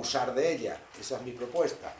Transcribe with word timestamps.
abusar 0.00 0.34
de 0.34 0.52
ella. 0.52 0.80
Esa 0.98 1.16
es 1.16 1.22
mi 1.22 1.32
propuesta. 1.32 1.92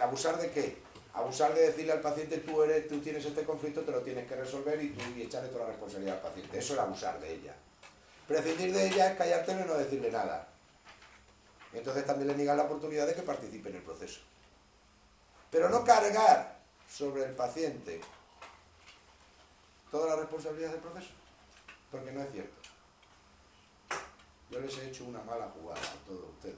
¿Abusar 0.00 0.38
de 0.38 0.50
qué? 0.50 0.78
Abusar 1.12 1.54
de 1.54 1.66
decirle 1.66 1.92
al 1.92 2.00
paciente 2.00 2.38
tú 2.38 2.62
eres, 2.62 2.88
tú 2.88 3.00
tienes 3.00 3.22
este 3.22 3.44
conflicto, 3.44 3.82
te 3.82 3.92
lo 3.92 4.00
tienes 4.00 4.26
que 4.26 4.34
resolver 4.34 4.82
y 4.82 4.90
tú 4.90 5.02
y 5.14 5.22
echarle 5.22 5.50
toda 5.50 5.64
la 5.64 5.70
responsabilidad 5.70 6.16
al 6.16 6.22
paciente. 6.22 6.58
Eso 6.58 6.72
es 6.72 6.80
abusar 6.80 7.20
de 7.20 7.34
ella. 7.34 7.54
Prescindir 8.26 8.72
de 8.72 8.86
ella 8.86 9.10
es 9.10 9.18
callártelo 9.18 9.60
y 9.60 9.64
no 9.64 9.74
decirle 9.74 10.10
nada. 10.10 10.48
Entonces 11.74 12.06
también 12.06 12.28
le 12.28 12.36
niegas 12.36 12.56
la 12.56 12.62
oportunidad 12.62 13.06
de 13.06 13.14
que 13.14 13.22
participe 13.22 13.68
en 13.68 13.76
el 13.76 13.82
proceso. 13.82 14.20
Pero 15.50 15.68
no 15.68 15.84
cargar 15.84 16.60
sobre 16.88 17.24
el 17.24 17.32
paciente 17.32 18.00
toda 19.90 20.14
la 20.14 20.16
responsabilidad 20.16 20.70
del 20.70 20.80
proceso, 20.80 21.10
porque 21.90 22.12
no 22.12 22.22
es 22.22 22.32
cierto. 22.32 22.60
Yo 24.50 24.58
les 24.58 24.76
he 24.78 24.88
hecho 24.88 25.04
una 25.04 25.22
mala 25.22 25.48
jugada 25.48 25.80
a 25.80 26.06
todos 26.06 26.28
ustedes, 26.30 26.56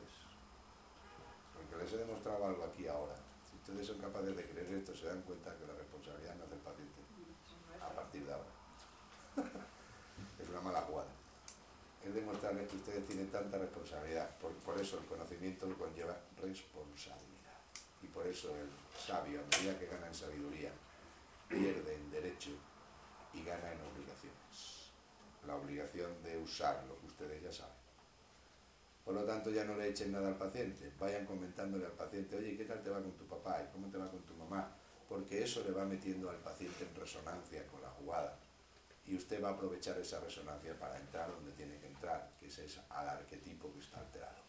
les 1.83 1.93
he 1.93 1.97
demostrado 1.99 2.47
algo 2.47 2.65
aquí 2.65 2.87
ahora. 2.87 3.15
Si 3.51 3.57
ustedes 3.57 3.87
son 3.87 3.99
capaces 3.99 4.37
de 4.37 4.45
creer 4.45 4.73
esto, 4.73 4.95
se 4.95 5.07
dan 5.07 5.23
cuenta 5.23 5.57
que 5.57 5.67
la 5.67 5.75
responsabilidad 5.75 6.37
no 6.37 6.45
es 6.45 6.51
del 6.51 6.61
paciente, 6.61 7.01
a 7.81 7.89
partir 7.91 8.25
de 8.25 8.33
ahora. 8.33 8.53
es 10.43 10.49
una 10.49 10.61
mala 10.61 10.83
jugada. 10.83 11.11
Es 12.05 12.15
demostrarles 12.15 12.69
que 12.69 12.77
ustedes 12.77 13.07
tienen 13.07 13.31
tanta 13.31 13.59
responsabilidad, 13.59 14.31
por, 14.39 14.53
por 14.63 14.81
eso 14.81 14.99
el 14.99 15.07
conocimiento 15.07 15.67
conlleva 15.77 16.17
responsabilidad. 16.41 17.59
Y 18.03 18.07
por 18.09 18.27
eso 18.27 18.55
el 18.57 18.71
sabio, 18.99 19.41
a 19.41 19.57
medida 19.57 19.79
que 19.79 19.87
gana 19.87 20.07
en 20.07 20.15
sabiduría, 20.15 20.71
pierde 21.49 21.95
en 21.95 22.11
derecho 22.11 22.51
y 23.35 23.43
gana 23.45 23.73
en 23.73 23.81
obligaciones. 23.81 24.91
La 25.47 25.57
obligación 25.57 26.23
de 26.23 26.39
usar 26.39 26.85
lo 26.87 26.99
que 27.01 27.07
ustedes 27.07 27.43
ya 27.43 27.53
saben. 27.53 27.82
Por 29.05 29.15
lo 29.15 29.25
tanto, 29.25 29.51
ya 29.51 29.65
no 29.65 29.77
le 29.77 29.89
echen 29.89 30.13
nada 30.13 30.29
al 30.29 30.39
paciente. 30.39 30.93
Vayan 30.99 31.27
comentándole 31.27 31.87
al 31.87 31.93
paciente, 31.93 32.37
oye, 32.37 32.57
¿qué 32.57 32.65
tal 32.65 32.83
te 32.83 32.91
va 32.91 33.03
con 33.03 33.13
tu 33.13 33.27
papá? 33.27 33.63
¿Y 33.63 33.73
cómo 33.73 33.89
te 33.89 33.99
va 33.99 34.11
con 34.11 34.23
tu 34.23 34.35
mamá? 34.35 34.71
Porque 35.09 35.43
eso 35.43 35.63
le 35.65 35.73
va 35.73 35.85
metiendo 35.85 36.31
al 36.31 36.39
paciente 36.39 36.85
en 36.85 36.95
resonancia 36.95 37.67
con 37.67 37.83
la 37.83 37.91
jugada. 37.91 38.39
Y 39.05 39.17
usted 39.17 39.43
va 39.43 39.51
a 39.51 39.53
aprovechar 39.53 39.99
esa 39.99 40.21
resonancia 40.21 40.79
para 40.79 40.99
entrar 40.99 41.29
donde 41.31 41.53
tiene 41.53 41.79
que 41.79 41.89
entrar, 41.89 42.31
que 42.39 42.47
es 42.47 42.81
al 42.89 43.09
arquetipo 43.09 43.73
que 43.73 43.81
está 43.81 43.99
alterado. 43.99 44.43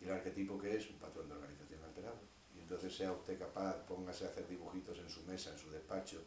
¿Y 0.00 0.04
el 0.04 0.12
arquetipo 0.12 0.58
que 0.58 0.76
es? 0.76 0.90
Un 0.90 0.98
patrón 0.98 1.28
de 1.28 1.34
organización 1.34 1.82
alterado. 1.82 2.18
Y 2.54 2.60
entonces 2.60 2.94
sea 2.94 3.12
usted 3.12 3.38
capaz, 3.38 3.74
póngase 3.86 4.26
a 4.26 4.28
hacer 4.28 4.46
dibujitos 4.46 4.98
en 4.98 5.08
su 5.08 5.22
mesa, 5.22 5.50
en 5.50 5.58
su 5.58 5.70
despacho, 5.70 6.22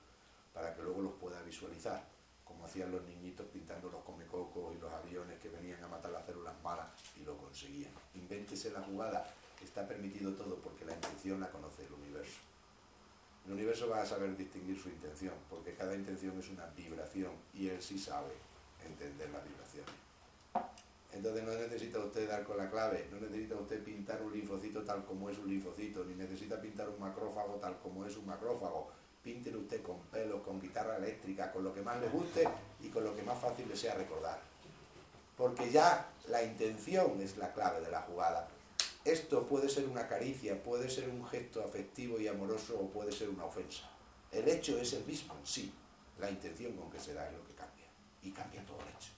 para 0.51 0.73
que 0.75 0.81
luego 0.81 1.03
los 1.03 1.13
pueda 1.13 1.41
visualizar, 1.43 2.03
como 2.47 2.65
hacían 2.65 2.91
los 2.91 3.03
niñitos 3.03 3.45
pintando 3.47 3.89
los 3.89 4.03
comecocos 4.03 4.75
y 4.75 4.79
los 4.79 4.91
aviones 4.91 5.39
que 5.39 5.49
venían 5.49 5.83
a 5.83 5.87
matar 5.87 6.11
las 6.11 6.25
células 6.25 6.53
malas 6.63 6.87
y 7.19 7.23
lo 7.23 7.37
conseguían. 7.37 7.91
Invéntese 8.15 8.71
la 8.71 8.81
jugada, 8.81 9.27
está 9.63 9.87
permitido 9.87 10.33
todo 10.33 10.55
porque 10.55 10.85
la 10.85 10.93
intención 10.93 11.39
la 11.39 11.49
conoce 11.51 11.85
el 11.85 11.93
universo. 11.93 12.39
El 13.45 13.53
universo 13.53 13.87
va 13.87 14.01
a 14.01 14.05
saber 14.05 14.35
distinguir 14.35 14.77
su 14.77 14.89
intención, 14.89 15.33
porque 15.49 15.73
cada 15.73 15.95
intención 15.95 16.37
es 16.37 16.49
una 16.49 16.65
vibración 16.75 17.31
y 17.53 17.69
él 17.69 17.81
sí 17.81 17.97
sabe 17.97 18.33
entender 18.85 19.29
las 19.29 19.43
vibraciones. 19.43 20.07
Entonces 21.13 21.43
no 21.43 21.53
necesita 21.53 21.99
usted 21.99 22.27
dar 22.27 22.43
con 22.43 22.57
la 22.57 22.69
clave, 22.69 23.07
no 23.09 23.19
necesita 23.19 23.55
usted 23.55 23.81
pintar 23.83 24.21
un 24.21 24.33
linfocito 24.33 24.83
tal 24.83 25.05
como 25.05 25.29
es 25.29 25.37
un 25.37 25.49
linfocito, 25.49 26.03
ni 26.03 26.15
necesita 26.15 26.59
pintar 26.59 26.89
un 26.89 26.99
macrófago 26.99 27.55
tal 27.55 27.79
como 27.79 28.05
es 28.05 28.17
un 28.17 28.25
macrófago. 28.25 28.91
Píntelo 29.27 29.59
usted 29.59 29.83
con 29.83 29.99
pelos, 30.03 30.41
con 30.41 30.57
guitarra 30.57 30.95
eléctrica, 30.95 31.51
con 31.51 31.61
lo 31.61 31.73
que 31.73 31.81
más 31.81 31.99
le 31.99 32.07
guste 32.07 32.47
y 32.81 32.87
con 32.87 33.03
lo 33.03 33.13
que 33.13 33.23
más 33.23 33.37
fácil 33.37 33.67
le 33.67 33.75
sea 33.75 33.93
recordar. 33.93 34.39
Porque 35.35 35.69
ya 35.69 36.09
la 36.29 36.41
intención 36.41 37.19
es 37.19 37.35
la 37.35 37.51
clave 37.51 37.81
de 37.81 37.91
la 37.91 38.03
jugada. 38.03 38.47
Esto 39.03 39.45
puede 39.45 39.67
ser 39.67 39.85
una 39.89 40.07
caricia, 40.07 40.63
puede 40.63 40.89
ser 40.89 41.09
un 41.09 41.27
gesto 41.27 41.61
afectivo 41.61 42.17
y 42.21 42.29
amoroso 42.29 42.79
o 42.79 42.89
puede 42.89 43.11
ser 43.11 43.27
una 43.27 43.43
ofensa. 43.43 43.89
El 44.31 44.47
hecho 44.47 44.77
es 44.77 44.93
el 44.93 45.03
mismo 45.03 45.35
sí. 45.43 45.73
La 46.21 46.31
intención 46.31 46.71
con 46.77 46.89
que 46.89 46.97
se 46.97 47.13
da 47.13 47.27
es 47.27 47.33
lo 47.33 47.45
que 47.45 47.53
cambia. 47.53 47.87
Y 48.23 48.31
cambia 48.31 48.65
todo 48.65 48.77
el 48.79 48.87
hecho. 48.95 49.11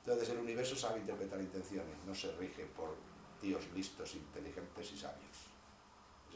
Entonces 0.00 0.30
el 0.30 0.38
universo 0.38 0.74
sabe 0.74 0.98
interpretar 0.98 1.40
intenciones, 1.40 1.94
no 2.04 2.12
se 2.12 2.32
rige 2.38 2.64
por 2.76 2.96
tíos 3.40 3.68
listos, 3.72 4.16
inteligentes 4.16 4.90
y 4.90 4.98
sabios. 4.98 5.51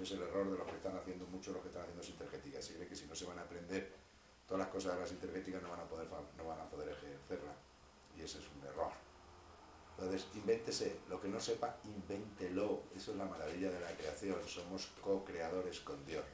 Es 0.00 0.10
el 0.10 0.22
error 0.22 0.50
de 0.50 0.58
los 0.58 0.66
que 0.66 0.76
están 0.76 0.96
haciendo, 0.96 1.26
muchos 1.26 1.48
de 1.48 1.52
los 1.54 1.62
que 1.62 1.68
están 1.68 1.82
haciendo 1.82 2.02
sintergética. 2.02 2.60
Se 2.60 2.74
cree 2.74 2.86
que 2.86 2.96
si 2.96 3.06
no 3.06 3.14
se 3.14 3.24
van 3.24 3.38
a 3.38 3.42
aprender 3.42 3.92
todas 4.46 4.60
las 4.60 4.68
cosas 4.68 4.94
de 4.94 5.00
la 5.00 5.06
sintergética 5.06 5.58
no 5.60 5.70
van 5.70 5.80
a 5.80 5.88
poder, 5.88 6.06
no 6.36 6.46
van 6.46 6.60
a 6.60 6.68
poder 6.68 6.90
ejercerla. 6.90 7.52
Y 8.16 8.22
ese 8.22 8.38
es 8.38 8.44
un 8.54 8.66
error. 8.66 8.92
Entonces, 9.98 10.26
invéntese. 10.34 10.96
Lo 11.08 11.20
que 11.20 11.28
no 11.28 11.40
sepa, 11.40 11.76
invéntelo. 11.84 12.82
Eso 12.94 13.12
es 13.12 13.16
la 13.16 13.24
maravilla 13.24 13.70
de 13.70 13.80
la 13.80 13.90
creación. 13.96 14.36
Somos 14.46 14.88
co-creadores 15.00 15.80
con 15.80 16.04
Dios. 16.04 16.24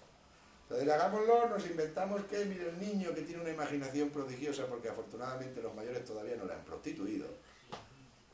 Entonces, 0.63 0.89
hagámoslo, 0.89 1.49
nos 1.49 1.65
inventamos 1.67 2.25
que, 2.25 2.45
mire, 2.45 2.71
el 2.71 2.81
niño 2.81 3.15
que 3.15 3.23
tiene 3.23 3.43
una 3.43 3.51
imaginación 3.51 4.11
prodigiosa, 4.11 4.67
porque 4.67 4.89
afortunadamente 4.89 5.63
los 5.63 5.75
mayores 5.75 6.05
todavía 6.05 6.37
no 6.37 6.45
la 6.45 6.55
han 6.55 6.65
prostituido, 6.65 7.27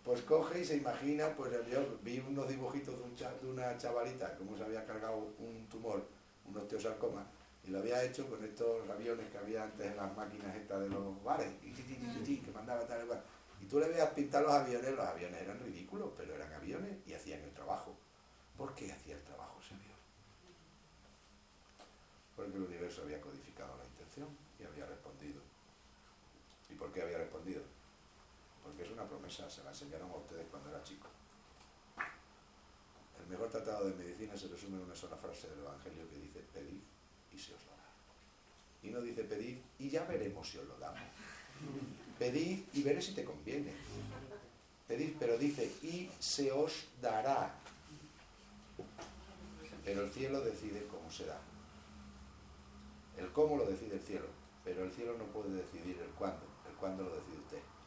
pues 0.08 0.22
coge 0.22 0.60
y 0.60 0.64
se 0.64 0.78
imagina, 0.78 1.36
pues 1.36 1.52
yo 1.70 1.98
vi 2.00 2.18
unos 2.18 2.48
dibujitos 2.48 2.94
de, 2.98 3.46
una 3.46 3.76
chavalita, 3.76 4.34
cómo 4.38 4.56
se 4.56 4.64
había 4.64 4.86
cargado 4.86 5.18
un 5.38 5.66
tumor, 5.68 6.02
un 6.46 6.56
osteosarcoma, 6.56 7.26
y 7.62 7.68
lo 7.68 7.80
había 7.80 8.02
hecho 8.02 8.26
con 8.26 8.42
estos 8.42 8.88
aviones 8.88 9.28
que 9.30 9.36
había 9.36 9.64
antes 9.64 9.86
en 9.86 9.98
las 9.98 10.16
máquinas 10.16 10.56
estas 10.56 10.80
de 10.80 10.88
los 10.88 11.22
bares, 11.22 11.52
que 11.60 12.50
mandaba 12.54 12.86
tal 12.86 13.04
y 13.04 13.06
cual. 13.06 13.22
Y 13.60 13.66
tú 13.66 13.80
le 13.80 13.88
veías 13.88 14.08
pintar 14.12 14.44
los 14.44 14.52
aviones, 14.52 14.96
los 14.96 15.04
aviones 15.04 15.42
eran 15.42 15.60
ridículos, 15.60 16.10
pero 16.16 16.34
eran 16.34 16.54
aviones 16.54 16.96
y 17.06 17.12
hacían 17.12 17.42
el 17.42 17.52
trabajo. 17.52 17.94
¿Por 18.56 18.74
qué 18.74 18.90
hacía 18.90 19.14
el 19.14 19.22
trabajo 19.24 19.60
ese 19.60 19.74
avión? 19.74 19.98
Porque 22.34 22.56
el 22.56 22.62
universo 22.62 23.02
había 23.02 23.20
codificado 23.20 23.76
la 23.76 23.84
intención 23.84 24.28
y 24.58 24.64
había 24.64 24.86
respondido. 24.86 25.42
¿Y 26.70 26.74
por 26.76 26.90
qué 26.94 27.02
había 27.02 27.18
respondido? 27.18 27.60
Una 28.98 29.06
promesa, 29.06 29.48
se 29.48 29.62
la 29.62 29.70
enseñaron 29.70 30.10
a 30.10 30.16
ustedes 30.16 30.44
cuando 30.50 30.70
era 30.70 30.82
chico. 30.82 31.06
El 33.20 33.28
mejor 33.28 33.48
tratado 33.48 33.88
de 33.88 33.94
medicina 33.94 34.36
se 34.36 34.48
resume 34.48 34.76
en 34.76 34.82
una 34.82 34.94
sola 34.96 35.16
frase 35.16 35.48
del 35.50 35.60
Evangelio 35.60 36.10
que 36.10 36.18
dice, 36.18 36.40
pedid 36.52 36.82
y 37.32 37.38
se 37.38 37.54
os 37.54 37.64
dará. 37.64 37.86
Y 38.82 38.90
no 38.90 39.00
dice 39.00 39.22
pedid 39.22 39.58
y 39.78 39.88
ya 39.88 40.04
veremos 40.04 40.50
si 40.50 40.58
os 40.58 40.66
lo 40.66 40.76
damos. 40.78 41.00
Pedid 42.18 42.64
y 42.72 42.82
veré 42.82 43.00
si 43.00 43.14
te 43.14 43.22
conviene. 43.22 43.72
Pedid, 44.88 45.14
pero 45.20 45.38
dice 45.38 45.70
y 45.80 46.10
se 46.18 46.50
os 46.50 46.88
dará. 47.00 47.54
Pero 49.84 50.02
el 50.02 50.10
cielo 50.10 50.40
decide 50.40 50.88
cómo 50.88 51.08
se 51.08 51.24
da. 51.24 51.38
El 53.16 53.30
cómo 53.30 53.58
lo 53.58 53.64
decide 53.64 53.94
el 53.94 54.02
cielo, 54.02 54.26
pero 54.64 54.82
el 54.82 54.90
cielo 54.90 55.16
no 55.16 55.26
puede 55.26 55.50
decidir 55.50 55.98
el 56.00 56.10
cuándo. 56.10 56.44
El 56.68 56.74
cuándo 56.74 57.04
lo 57.04 57.14
decide 57.14 57.38
usted. 57.38 57.77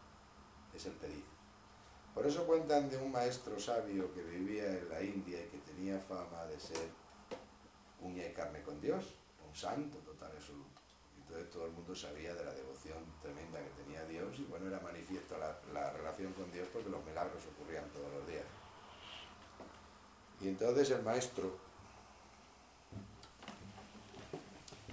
Es 0.75 0.85
el 0.85 0.93
pedir. 0.93 1.23
Por 2.13 2.27
eso 2.27 2.45
cuentan 2.45 2.89
de 2.89 2.97
un 2.97 3.11
maestro 3.11 3.59
sabio 3.59 4.13
que 4.13 4.21
vivía 4.21 4.65
en 4.65 4.89
la 4.89 5.01
India 5.01 5.39
y 5.39 5.47
que 5.47 5.57
tenía 5.59 5.99
fama 5.99 6.45
de 6.45 6.59
ser 6.59 6.89
uña 8.01 8.25
y 8.25 8.33
carne 8.33 8.61
con 8.63 8.81
Dios, 8.81 9.05
un 9.47 9.55
santo 9.55 9.97
total 9.99 10.31
absoluto. 10.35 10.81
Entonces 11.17 11.49
todo 11.49 11.65
el 11.67 11.71
mundo 11.71 11.95
sabía 11.95 12.35
de 12.35 12.43
la 12.43 12.53
devoción 12.53 12.97
tremenda 13.21 13.59
que 13.59 13.83
tenía 13.83 14.03
Dios 14.05 14.37
y 14.39 14.43
bueno, 14.43 14.67
era 14.67 14.81
manifiesto 14.81 15.37
la, 15.37 15.57
la 15.73 15.91
relación 15.91 16.33
con 16.33 16.51
Dios 16.51 16.67
porque 16.73 16.89
los 16.89 17.03
milagros 17.05 17.41
ocurrían 17.55 17.87
todos 17.91 18.11
los 18.13 18.27
días. 18.27 18.45
Y 20.41 20.49
entonces 20.49 20.89
el 20.89 21.03
maestro, 21.03 21.55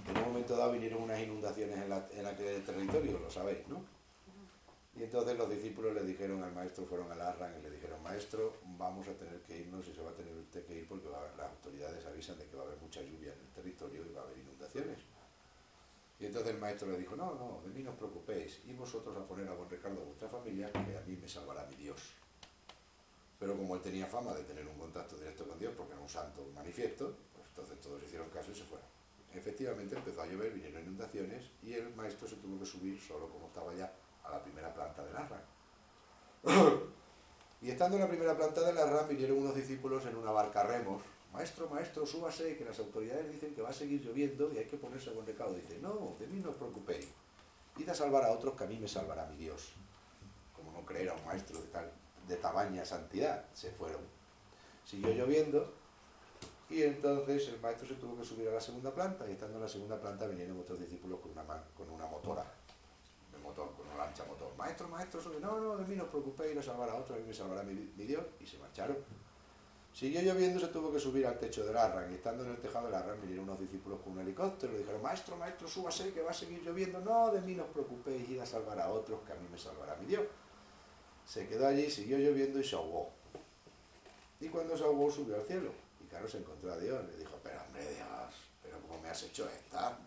en 0.07 0.17
un 0.17 0.23
momento 0.23 0.55
dado 0.55 0.71
vinieron 0.71 1.01
unas 1.01 1.19
inundaciones 1.19 1.77
en, 1.77 1.89
la, 1.89 2.07
en 2.11 2.25
aquel 2.25 2.63
territorio, 2.63 3.19
lo 3.19 3.29
sabéis, 3.29 3.67
¿no? 3.67 3.98
Y 4.99 5.03
entonces 5.03 5.37
los 5.37 5.49
discípulos 5.49 5.93
le 5.93 6.03
dijeron 6.03 6.43
al 6.43 6.51
maestro, 6.51 6.85
fueron 6.85 7.09
al 7.09 7.21
Arran 7.21 7.55
y 7.57 7.63
le 7.63 7.71
dijeron, 7.71 8.03
maestro, 8.03 8.57
vamos 8.77 9.07
a 9.07 9.13
tener 9.13 9.39
que 9.43 9.59
irnos 9.59 9.87
y 9.87 9.93
se 9.93 10.01
va 10.01 10.11
a 10.11 10.13
tener 10.13 10.35
usted 10.35 10.65
que 10.65 10.75
ir 10.75 10.87
porque 10.89 11.07
las 11.07 11.49
autoridades 11.51 12.05
avisan 12.05 12.37
de 12.37 12.45
que 12.45 12.57
va 12.57 12.63
a 12.63 12.65
haber 12.65 12.79
mucha 12.79 13.01
lluvia 13.01 13.31
en 13.31 13.39
el 13.39 13.47
territorio 13.53 14.05
y 14.05 14.13
va 14.13 14.19
a 14.19 14.23
haber 14.25 14.39
inundaciones. 14.39 14.99
Y 16.19 16.25
entonces 16.25 16.51
el 16.51 16.59
maestro 16.59 16.91
le 16.91 16.97
dijo, 16.97 17.15
no, 17.15 17.33
no, 17.35 17.61
de 17.65 17.69
mí 17.73 17.81
no 17.81 17.91
os 17.91 17.95
preocupéis, 17.95 18.59
y 18.67 18.73
vosotros 18.73 19.15
a 19.15 19.25
poner 19.25 19.47
a 19.47 19.53
buen 19.53 19.69
recado 19.69 20.01
a 20.01 20.03
vuestra 20.03 20.27
familia, 20.27 20.69
que 20.69 20.79
a 20.79 21.01
mí 21.07 21.15
me 21.15 21.29
salvará 21.29 21.65
mi 21.67 21.75
Dios. 21.77 22.01
Pero 23.39 23.55
como 23.55 23.75
él 23.77 23.81
tenía 23.81 24.05
fama 24.05 24.33
de 24.33 24.43
tener 24.43 24.67
un 24.67 24.77
contacto 24.77 25.15
directo 25.15 25.47
con 25.47 25.57
Dios, 25.57 25.73
porque 25.77 25.93
era 25.93 26.01
un 26.01 26.09
santo 26.09 26.45
manifiesto, 26.53 27.15
pues 27.33 27.47
entonces 27.47 27.79
todos 27.79 28.03
hicieron 28.03 28.29
caso 28.31 28.51
y 28.51 28.55
se 28.55 28.65
fueron. 28.65 28.85
Efectivamente 29.33 29.95
empezó 29.95 30.23
a 30.23 30.25
llover, 30.27 30.51
vinieron 30.51 30.81
inundaciones, 30.81 31.45
y 31.63 31.71
el 31.71 31.95
maestro 31.95 32.27
se 32.27 32.35
tuvo 32.35 32.59
que 32.59 32.65
subir 32.65 32.99
solo 32.99 33.29
como 33.29 33.47
estaba 33.47 33.73
ya 33.73 33.89
a 34.29 34.37
la 34.37 34.43
primera 34.43 34.73
planta 34.73 35.03
del 35.03 35.17
arra. 35.17 35.41
y 37.61 37.69
estando 37.69 37.97
en 37.97 38.03
la 38.03 38.09
primera 38.09 38.37
planta 38.37 38.61
del 38.61 38.77
arra, 38.77 39.03
vinieron 39.03 39.37
unos 39.37 39.55
discípulos 39.55 40.05
en 40.05 40.15
una 40.15 40.31
barca 40.31 40.63
remos, 40.63 41.01
maestro, 41.33 41.67
maestro, 41.69 42.05
súbase, 42.05 42.57
que 42.57 42.65
las 42.65 42.79
autoridades 42.79 43.31
dicen 43.31 43.53
que 43.53 43.61
va 43.61 43.69
a 43.69 43.73
seguir 43.73 44.01
lloviendo 44.01 44.51
y 44.53 44.57
hay 44.57 44.65
que 44.65 44.77
ponerse 44.77 45.11
buen 45.11 45.25
recado. 45.25 45.53
Dice, 45.53 45.79
no, 45.79 46.15
de 46.19 46.27
mí 46.27 46.39
no 46.39 46.51
os 46.51 46.55
preocupéis. 46.55 47.07
Id 47.77 47.89
a 47.89 47.93
salvar 47.93 48.23
a 48.23 48.31
otros 48.31 48.55
que 48.55 48.63
a 48.63 48.67
mí 48.67 48.77
me 48.77 48.87
salvará 48.87 49.25
mi 49.27 49.37
Dios. 49.37 49.73
Como 50.55 50.71
no 50.71 50.85
creer 50.85 51.09
a 51.09 51.13
un 51.13 51.25
maestro 51.25 51.59
de, 51.59 51.67
tal, 51.67 51.91
de 52.27 52.35
tamaña 52.35 52.85
santidad, 52.85 53.45
se 53.53 53.71
fueron. 53.71 54.01
Siguió 54.85 55.11
lloviendo 55.11 55.73
y 56.69 56.83
entonces 56.83 57.47
el 57.47 57.59
maestro 57.59 57.87
se 57.87 57.95
tuvo 57.95 58.17
que 58.17 58.25
subir 58.25 58.47
a 58.47 58.51
la 58.51 58.61
segunda 58.61 58.93
planta 58.93 59.27
y 59.27 59.31
estando 59.31 59.57
en 59.57 59.63
la 59.63 59.69
segunda 59.69 59.99
planta 59.99 60.27
vinieron 60.27 60.59
otros 60.59 60.79
discípulos 60.79 61.19
con 61.19 61.31
una, 61.31 61.43
con 61.75 61.89
una 61.89 62.05
motora, 62.05 62.45
de 63.31 63.37
motor, 63.39 63.71
con 63.75 63.88
lancha 64.19 64.31
motor. 64.31 64.55
Maestro, 64.57 64.87
maestro, 64.87 65.21
no, 65.39 65.59
no, 65.59 65.77
de 65.77 65.85
mí 65.85 65.95
no 65.95 66.03
os 66.03 66.09
preocupéis, 66.09 66.51
ir 66.51 66.59
a 66.59 66.63
salvar 66.63 66.89
a 66.89 66.95
otros, 66.95 67.17
a 67.17 67.21
mí 67.21 67.27
me 67.27 67.33
salvará 67.33 67.63
mi, 67.63 67.73
mi 67.73 68.05
Dios. 68.05 68.23
Y 68.39 68.45
se 68.45 68.57
marcharon. 68.57 68.97
Siguió 69.93 70.21
lloviendo, 70.21 70.59
se 70.59 70.67
tuvo 70.67 70.91
que 70.91 70.99
subir 70.99 71.25
al 71.25 71.39
techo 71.39 71.65
del 71.65 71.75
Arran, 71.75 72.11
y 72.11 72.15
estando 72.15 72.43
en 72.43 72.51
el 72.51 72.57
tejado 72.57 72.85
del 72.85 72.95
Arran 72.95 73.19
vinieron 73.19 73.45
unos 73.45 73.59
discípulos 73.59 73.99
con 74.01 74.13
un 74.13 74.19
helicóptero, 74.19 74.71
le 74.73 74.79
dijeron, 74.79 75.01
maestro, 75.01 75.35
maestro, 75.35 75.67
súbase, 75.67 76.13
que 76.13 76.21
va 76.21 76.29
a 76.29 76.33
seguir 76.33 76.61
lloviendo. 76.61 76.99
No, 77.01 77.31
de 77.31 77.41
mí 77.41 77.55
no 77.55 77.63
os 77.63 77.69
preocupéis, 77.69 78.29
id 78.29 78.39
a 78.39 78.45
salvar 78.45 78.79
a 78.79 78.89
otros, 78.89 79.21
que 79.25 79.33
a 79.33 79.35
mí 79.35 79.47
me 79.51 79.57
salvará 79.57 79.95
mi 79.95 80.05
Dios. 80.05 80.25
Se 81.25 81.47
quedó 81.47 81.67
allí, 81.67 81.89
siguió 81.89 82.17
lloviendo 82.17 82.59
y 82.59 82.63
se 82.63 82.75
ahogó. 82.75 83.11
Y 84.39 84.47
cuando 84.47 84.77
se 84.77 84.83
ahogó 84.83 85.11
subió 85.11 85.35
al 85.35 85.43
cielo. 85.43 85.71
Y 86.01 86.07
claro, 86.07 86.27
se 86.27 86.37
encontró 86.37 86.71
a 86.71 86.77
Dios, 86.77 87.03
le 87.05 87.17
dijo, 87.17 87.37
pero 87.43 87.61
hombre 87.61 87.81
Dios, 87.81 88.33
pero 88.61 88.79
¿cómo 88.81 89.01
me 89.01 89.09
has 89.09 89.23
hecho 89.23 89.49
esta? 89.49 89.97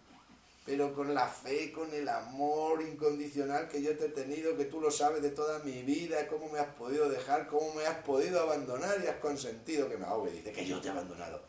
Pero 0.65 0.95
con 0.95 1.13
la 1.13 1.27
fe, 1.27 1.73
con 1.73 1.93
el 1.93 2.09
amor 2.09 2.83
incondicional 2.83 3.69
que 3.69 3.83
yo 3.83 3.97
te 3.97 4.07
he 4.07 4.11
tenido, 4.11 4.57
que 4.57 4.67
tú 4.67 4.81
lo 4.81 4.91
sabes 4.91 5.21
de 5.21 5.31
toda 5.31 5.59
mi 5.61 5.83
vida, 5.83 6.29
cómo 6.29 6.49
me 6.49 6.61
has 6.61 6.73
podido 6.75 7.09
dejar, 7.09 7.49
cómo 7.49 7.75
me 7.75 7.85
has 7.85 7.99
podido 7.99 8.41
abandonar 8.41 9.01
y 9.03 9.09
has 9.09 9.17
consentido 9.17 9.89
que 9.89 9.97
me 9.97 10.05
ahogue. 10.05 10.31
Dice 10.31 10.53
que 10.53 10.65
yo 10.65 10.81
te 10.81 10.89
he 10.89 10.91
abandonado. 10.93 11.43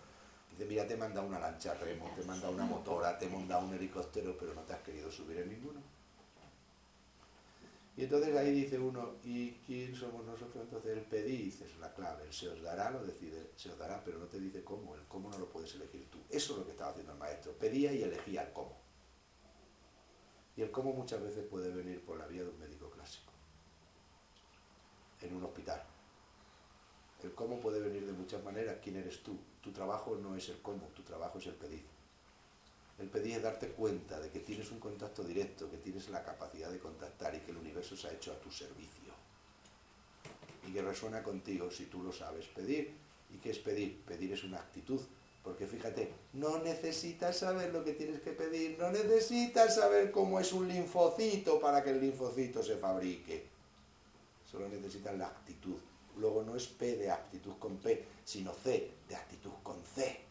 Dice, 0.51 0.65
mira, 0.65 0.87
te 0.87 0.95
he 0.95 0.97
mandado 0.97 1.27
una 1.27 1.39
lancha 1.39 1.75
remo, 1.75 2.11
te 2.15 2.21
he 2.21 2.25
mandado 2.25 2.53
una 2.53 2.65
motora, 2.65 3.17
te 3.17 3.25
he 3.25 3.29
mandado 3.29 3.67
un 3.67 3.73
helicóptero, 3.75 4.35
pero 4.37 4.53
no 4.55 4.61
te 4.61 4.73
has 4.73 4.81
querido 4.81 5.11
subir 5.11 5.37
en 5.37 5.49
ninguno. 5.49 5.81
Y 7.95 8.05
entonces 8.05 8.35
ahí 8.35 8.51
dice 8.51 8.79
uno, 8.79 9.17
¿y 9.23 9.51
quién 9.67 9.95
somos 9.95 10.25
nosotros? 10.25 10.63
Entonces 10.63 10.97
el 10.97 11.03
pedí, 11.03 11.49
es 11.49 11.77
la 11.79 11.93
clave, 11.93 12.23
el 12.23 12.33
se 12.33 12.49
os 12.49 12.59
dará, 12.63 12.89
lo 12.89 13.03
decide, 13.03 13.51
se 13.55 13.69
os 13.69 13.77
dará, 13.77 14.03
pero 14.03 14.17
no 14.17 14.25
te 14.25 14.39
dice 14.39 14.63
cómo, 14.63 14.95
el 14.95 15.01
cómo 15.07 15.29
no 15.29 15.37
lo 15.37 15.45
puedes 15.49 15.75
elegir 15.75 16.09
tú. 16.09 16.17
Eso 16.31 16.53
es 16.53 16.59
lo 16.59 16.65
que 16.65 16.71
estaba 16.71 16.89
haciendo 16.89 17.13
el 17.13 17.19
maestro, 17.19 17.51
pedía 17.53 17.93
y 17.93 18.01
elegía 18.01 18.41
el 18.41 18.51
cómo. 18.51 18.82
Y 20.55 20.61
el 20.61 20.71
cómo 20.71 20.93
muchas 20.93 21.21
veces 21.21 21.45
puede 21.45 21.71
venir 21.71 22.01
por 22.01 22.17
la 22.17 22.27
vía 22.27 22.43
de 22.43 22.49
un 22.49 22.59
médico 22.59 22.89
clásico, 22.91 23.31
en 25.21 25.35
un 25.35 25.43
hospital. 25.43 25.81
El 27.23 27.33
cómo 27.33 27.59
puede 27.59 27.79
venir 27.79 28.05
de 28.05 28.11
muchas 28.11 28.43
maneras. 28.43 28.77
¿Quién 28.83 28.97
eres 28.97 29.23
tú? 29.23 29.37
Tu 29.61 29.71
trabajo 29.71 30.15
no 30.15 30.35
es 30.35 30.49
el 30.49 30.61
cómo, 30.61 30.87
tu 30.87 31.03
trabajo 31.03 31.39
es 31.39 31.47
el 31.47 31.55
pedir. 31.55 31.83
El 32.99 33.09
pedir 33.09 33.37
es 33.37 33.43
darte 33.43 33.69
cuenta 33.69 34.19
de 34.19 34.29
que 34.29 34.41
tienes 34.41 34.69
un 34.71 34.79
contacto 34.79 35.23
directo, 35.23 35.69
que 35.71 35.77
tienes 35.77 36.09
la 36.09 36.23
capacidad 36.23 36.69
de 36.69 36.79
contactar 36.79 37.33
y 37.33 37.39
que 37.39 37.51
el 37.51 37.57
universo 37.57 37.95
se 37.95 38.07
ha 38.07 38.13
hecho 38.13 38.31
a 38.31 38.39
tu 38.39 38.51
servicio. 38.51 39.13
Y 40.67 40.73
que 40.73 40.81
resuena 40.81 41.23
contigo 41.23 41.71
si 41.71 41.85
tú 41.85 42.03
lo 42.03 42.11
sabes 42.11 42.45
pedir. 42.47 42.93
¿Y 43.33 43.37
qué 43.37 43.49
es 43.49 43.59
pedir? 43.59 43.99
Pedir 44.01 44.33
es 44.33 44.43
una 44.43 44.59
actitud, 44.59 45.01
porque 45.43 45.67
fíjate, 45.67 46.09
no 46.33 46.59
necesitas 46.59 47.37
saber 47.37 47.73
lo 47.73 47.83
que 47.83 47.93
tienes 47.93 48.21
que 48.21 48.31
pedir, 48.31 48.79
no 48.79 48.89
necesitas 48.91 49.75
saber 49.75 50.09
cómo 50.11 50.39
es 50.39 50.53
un 50.53 50.69
linfocito 50.69 51.59
para 51.59 51.83
que 51.83 51.89
el 51.89 51.99
linfocito 51.99 52.63
se 52.63 52.77
fabrique. 52.77 53.45
Solo 54.49 54.69
necesitas 54.69 55.17
la 55.17 55.27
actitud. 55.27 55.75
Luego 56.17 56.43
no 56.43 56.55
es 56.55 56.67
P 56.67 56.95
de 56.95 57.11
actitud 57.11 57.53
con 57.59 57.77
P, 57.77 58.05
sino 58.23 58.53
C 58.53 58.91
de 59.09 59.15
actitud 59.15 59.51
con 59.63 59.75
C. 59.83 60.21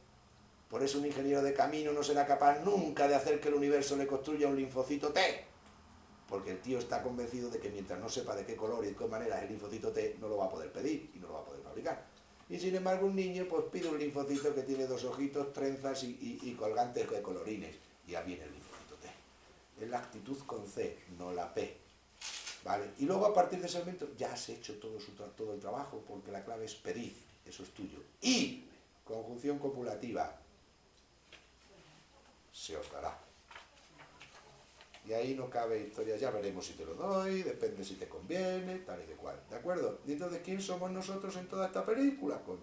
Por 0.71 0.83
eso 0.83 0.99
un 0.99 1.07
ingeniero 1.07 1.43
de 1.43 1.53
camino 1.53 1.93
no 1.93 2.03
será 2.03 2.27
capaz 2.27 2.61
nunca 2.65 3.07
de 3.07 3.15
hacer 3.15 3.39
que 3.39 3.49
el 3.49 3.55
universo 3.55 3.97
le 3.97 4.07
construya 4.07 4.49
un 4.49 4.57
linfocito 4.57 5.13
T. 5.13 5.21
Porque 6.27 6.53
el 6.53 6.63
tío 6.63 6.79
está 6.79 7.03
convencido 7.03 7.51
de 7.51 7.59
que 7.59 7.69
mientras 7.69 8.01
no 8.01 8.09
sepa 8.09 8.35
de 8.35 8.47
qué 8.47 8.57
color 8.57 8.83
y 8.85 8.89
de 8.89 8.97
qué 8.97 9.05
manera 9.05 9.37
es 9.37 9.43
el 9.43 9.51
linfocito 9.51 9.93
T, 9.93 10.17
no 10.19 10.29
lo 10.29 10.39
va 10.39 10.47
a 10.47 10.51
poder 10.51 10.73
pedir 10.73 11.11
y 11.15 11.19
no 11.19 11.27
lo 11.27 11.35
va 11.35 11.41
a 11.41 11.45
poder 11.45 11.61
fabricar. 11.61 12.12
Y 12.53 12.61
sin 12.61 12.75
embargo 12.77 13.07
un 13.07 13.17
niño 13.17 13.47
pues 13.49 13.65
pide 13.73 13.89
un 13.89 13.99
linfocito 13.99 14.55
que 14.55 14.61
tiene 14.61 14.87
dos 14.87 15.03
ojitos, 15.05 15.55
trenzas 15.55 16.05
y, 16.05 16.55
colgantes 16.59 17.11
de 17.11 17.23
colorines. 17.23 17.75
Y 18.07 18.11
ya 18.11 18.21
viene 18.21 18.45
el 18.45 18.53
linfocito 18.53 18.95
T. 18.97 19.09
Es 19.83 19.89
la 19.89 20.01
actitud 20.01 20.37
con 20.45 20.69
C, 20.69 20.99
no 21.17 21.33
la 21.33 21.55
P. 21.55 21.75
¿Vale? 22.63 22.91
Y 22.99 23.07
luego 23.07 23.25
a 23.25 23.33
partir 23.33 23.59
de 23.59 23.69
ese 23.69 23.79
momento 23.79 24.07
ya 24.19 24.35
has 24.35 24.51
hecho 24.51 24.79
todo, 24.79 25.01
su 25.01 25.13
todo 25.13 25.55
el 25.55 25.61
trabajo 25.61 26.05
porque 26.07 26.31
la 26.31 26.45
clave 26.45 26.67
es 26.67 26.75
pedir, 26.75 27.15
eso 27.47 27.63
es 27.63 27.71
tuyo. 27.71 28.01
Y, 28.21 28.65
conjunción 29.03 29.59
copulativa, 29.59 30.39
se 32.53 32.77
os 32.77 32.93
dará. 32.93 33.19
Y 35.07 35.13
ahí 35.13 35.35
no 35.35 35.51
cabe 35.51 35.81
historia, 35.81 36.17
ya 36.17 36.31
veremos 36.31 36.65
si 36.65 36.75
te 36.75 36.85
lo 36.85 36.95
doy, 36.95 37.43
depende 37.43 37.85
si 37.85 37.97
te 37.97 38.09
conviene, 38.09 38.79
tal 38.79 39.03
y 39.03 39.07
de 39.07 39.15
cual. 39.15 39.37
¿De 39.51 39.57
acuerdo? 39.57 39.99
¿Y 40.07 40.13
entonces 40.13 40.41
quién 40.45 40.61
somos 40.63 40.91
nosotros 40.93 41.35
en 41.37 41.49
toda 41.49 41.67
esta 41.67 41.85
película, 41.85 42.41
coño? 42.43 42.61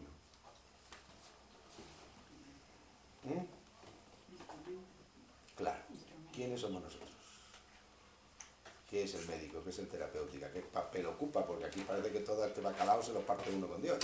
¿Mm? 3.26 3.46
Claro, 5.58 5.80
¿quiénes 6.34 6.62
somos 6.62 6.82
nosotros? 6.82 7.10
¿Qué 8.90 9.04
es 9.04 9.14
el 9.16 9.28
médico? 9.28 9.62
¿Qué 9.62 9.72
es 9.72 9.80
el 9.80 9.90
terapéutica? 9.90 10.50
¿Qué 10.52 10.62
papel 10.62 11.06
ocupa? 11.08 11.46
Porque 11.46 11.66
aquí 11.66 11.82
parece 11.82 12.12
que 12.12 12.22
todo 12.22 12.46
este 12.46 12.62
bacalao 12.62 13.04
se 13.04 13.14
lo 13.14 13.20
parte 13.20 13.52
uno 13.54 13.68
con 13.68 13.82
Dios. 13.82 14.00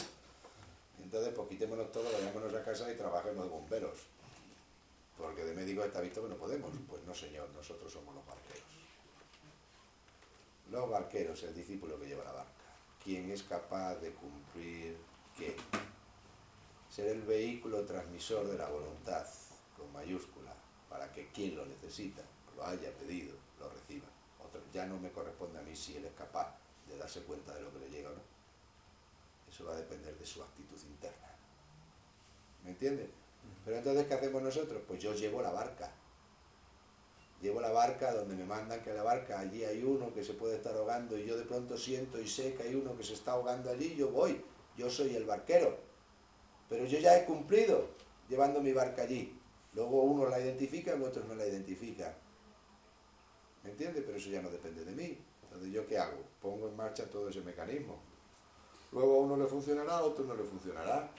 Entonces, 1.02 1.34
pues 1.34 1.48
quitémonos 1.48 1.92
todo, 1.92 2.12
vayámonos 2.12 2.54
a 2.54 2.64
casa 2.64 2.92
y 2.92 2.96
trabajemos 2.96 3.46
de 3.46 3.50
bomberos 3.50 4.15
porque 5.18 5.44
de 5.44 5.54
médico 5.54 5.84
está 5.84 6.02
visto 6.02 6.22
que 6.22 6.30
no 6.30 6.36
podemos. 6.36 6.72
Pues 6.88 7.04
no, 7.04 7.14
señor, 7.14 7.50
nosotros 7.50 7.92
somos 7.92 8.14
los 8.16 8.26
barqueros. 8.26 8.64
Los 10.72 10.90
barqueros, 10.90 11.44
el 11.44 11.56
discípulo 11.56 12.00
que 12.00 12.08
lleva 12.08 12.24
la 12.24 12.34
barca. 12.34 12.52
¿Quién 13.04 13.32
es 13.32 13.44
capaz 13.44 13.96
de 13.96 14.12
cumplir 14.14 14.98
qué? 15.38 15.56
Ser 16.90 17.08
el 17.08 17.22
vehículo 17.22 17.86
transmisor 17.86 18.48
de 18.48 18.58
la 18.58 18.68
voluntad, 18.68 19.28
con 19.78 19.92
mayúscula, 19.94 20.54
para 20.90 21.12
que 21.12 21.28
quien 21.28 21.56
lo 21.56 21.66
necesita, 21.66 22.24
lo 22.56 22.66
haya 22.66 22.92
pedido, 22.98 23.36
lo 23.60 23.70
reciba. 23.70 24.08
Otro, 24.44 24.62
ya 24.74 24.86
no 24.86 24.98
me 24.98 25.12
corresponde 25.12 25.60
a 25.60 25.62
mí 25.62 25.76
si 25.76 25.96
él 25.98 26.06
es 26.06 26.14
capaz 26.14 26.56
de 26.88 26.98
darse 26.98 27.22
cuenta 27.24 27.54
de 27.54 27.62
lo 27.62 27.72
que 27.72 27.80
le 27.80 27.90
llega 27.90 28.10
o 28.10 28.14
no. 28.14 28.22
Eso 29.50 29.66
va 29.66 29.74
a 29.74 29.78
depender 29.78 30.18
de 30.18 30.26
su 30.26 30.42
actitud 30.42 30.80
interna. 30.88 31.30
¿Me 32.64 32.72
entiendes? 32.72 33.10
Pero 33.64 33.78
entonces, 33.78 34.08
¿qué 34.08 34.14
hacemos 34.14 34.42
nosotros? 34.42 34.82
Pues 34.88 35.02
yo 35.02 35.14
llevo 35.14 35.42
la 35.42 35.52
barca. 35.52 35.92
Llevo 37.42 37.62
la 37.62 37.72
barca 37.72 38.14
donde 38.14 38.36
me 38.36 38.46
mandan 38.46 38.82
que 38.82 38.94
la 38.94 39.04
barca, 39.04 39.40
allí 39.40 39.64
hay 39.64 39.84
uno 39.84 40.14
que 40.14 40.24
se 40.24 40.34
puede 40.34 40.56
estar 40.56 40.76
ahogando 40.76 41.18
y 41.18 41.26
yo 41.26 41.38
de 41.38 41.44
pronto 41.44 41.78
siento 41.78 42.20
y 42.20 42.28
sé 42.28 42.56
que 42.56 42.64
hay 42.64 42.76
uno 42.76 42.96
que 42.98 43.04
se 43.04 43.14
está 43.14 43.34
ahogando 43.34 43.70
allí, 43.70 43.96
yo 43.96 44.10
voy, 44.10 44.42
yo 44.78 44.90
soy 44.90 45.16
el 45.16 45.26
barquero. 45.26 45.78
Pero 46.70 46.86
yo 46.86 46.98
ya 47.00 47.18
he 47.18 47.26
cumplido 47.26 47.90
llevando 48.30 48.62
mi 48.62 48.72
barca 48.72 49.04
allí. 49.04 49.40
Luego 49.74 50.04
unos 50.04 50.30
la 50.30 50.40
identifican, 50.40 51.02
otros 51.04 51.26
no 51.26 51.36
la 51.36 51.46
identifican. 51.46 52.14
¿Me 53.64 53.72
entiendes? 53.72 54.04
Pero 54.06 54.18
eso 54.18 54.30
ya 54.30 54.42
no 54.42 54.50
depende 54.50 54.86
de 54.86 54.92
mí. 54.92 55.18
Entonces, 55.44 55.72
¿yo 55.72 55.86
qué 55.88 55.98
hago? 55.98 56.18
Pongo 56.42 56.68
en 56.68 56.76
marcha 56.76 57.10
todo 57.10 57.30
ese 57.30 57.42
mecanismo. 57.42 58.00
Luego 58.92 59.16
a 59.16 59.20
uno 59.20 59.38
le 59.38 59.46
funcionará, 59.46 59.98
a 59.98 60.04
otro 60.04 60.24
no 60.24 60.36
le 60.36 60.44
funcionará. 60.44 61.10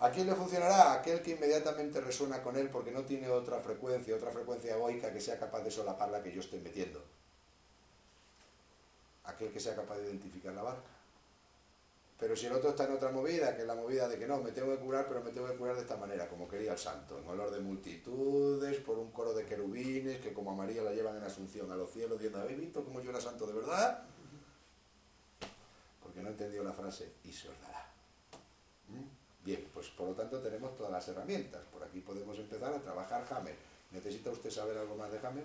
¿A 0.00 0.10
quién 0.10 0.26
le 0.26 0.34
funcionará? 0.34 0.94
Aquel 0.94 1.20
que 1.20 1.32
inmediatamente 1.32 2.00
resuena 2.00 2.42
con 2.42 2.56
él 2.56 2.70
porque 2.70 2.90
no 2.90 3.02
tiene 3.02 3.28
otra 3.28 3.60
frecuencia, 3.60 4.16
otra 4.16 4.30
frecuencia 4.30 4.74
egoica 4.74 5.12
que 5.12 5.20
sea 5.20 5.38
capaz 5.38 5.60
de 5.60 5.70
solapar 5.70 6.10
la 6.10 6.22
que 6.22 6.32
yo 6.32 6.40
estoy 6.40 6.60
metiendo. 6.60 7.04
Aquel 9.24 9.52
que 9.52 9.60
sea 9.60 9.76
capaz 9.76 9.98
de 9.98 10.06
identificar 10.06 10.54
la 10.54 10.62
barca. 10.62 10.88
Pero 12.18 12.34
si 12.34 12.46
el 12.46 12.52
otro 12.52 12.70
está 12.70 12.84
en 12.84 12.92
otra 12.92 13.10
movida, 13.10 13.54
que 13.54 13.62
es 13.62 13.66
la 13.66 13.74
movida 13.74 14.08
de 14.08 14.18
que 14.18 14.26
no, 14.26 14.40
me 14.40 14.52
tengo 14.52 14.74
que 14.74 14.82
curar, 14.82 15.06
pero 15.06 15.22
me 15.22 15.30
tengo 15.30 15.48
que 15.48 15.56
curar 15.56 15.74
de 15.76 15.82
esta 15.82 15.96
manera, 15.96 16.28
como 16.28 16.48
quería 16.48 16.72
el 16.72 16.78
santo, 16.78 17.18
en 17.18 17.28
olor 17.28 17.50
de 17.50 17.60
multitudes, 17.60 18.78
por 18.80 18.98
un 18.98 19.10
coro 19.10 19.34
de 19.34 19.44
querubines, 19.44 20.18
que 20.20 20.32
como 20.32 20.50
a 20.50 20.54
María 20.54 20.82
la 20.82 20.92
llevan 20.92 21.16
en 21.16 21.24
Asunción 21.24 21.70
a 21.72 21.76
los 21.76 21.90
cielos, 21.90 22.18
diciendo, 22.18 22.40
¿habéis 22.40 22.60
visto 22.60 22.84
cómo 22.84 23.00
yo 23.00 23.10
era 23.10 23.20
santo 23.20 23.46
de 23.46 23.54
verdad? 23.54 24.02
Porque 26.02 26.20
no 26.20 26.28
entendió 26.28 26.62
la 26.62 26.72
frase, 26.72 27.14
y 27.24 27.32
se 27.32 27.48
os 27.48 27.60
dará. 27.62 27.90
¿Mm? 28.88 29.19
Bien, 29.50 29.66
pues 29.74 29.88
por 29.88 30.06
lo 30.06 30.14
tanto 30.14 30.38
tenemos 30.38 30.76
todas 30.76 30.92
las 30.92 31.08
herramientas. 31.08 31.60
Por 31.72 31.82
aquí 31.82 31.98
podemos 31.98 32.38
empezar 32.38 32.72
a 32.72 32.78
trabajar 32.78 33.26
Hammer. 33.30 33.56
¿Necesita 33.90 34.30
usted 34.30 34.48
saber 34.48 34.78
algo 34.78 34.94
más 34.94 35.10
de 35.10 35.18
Hammer? 35.18 35.44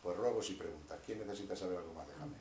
Pues 0.00 0.16
ruego 0.16 0.40
si 0.40 0.54
pregunta, 0.54 0.96
¿quién 1.04 1.18
necesita 1.18 1.56
saber 1.56 1.78
algo 1.78 1.92
más 1.92 2.06
de 2.06 2.14
Hammer? 2.14 2.40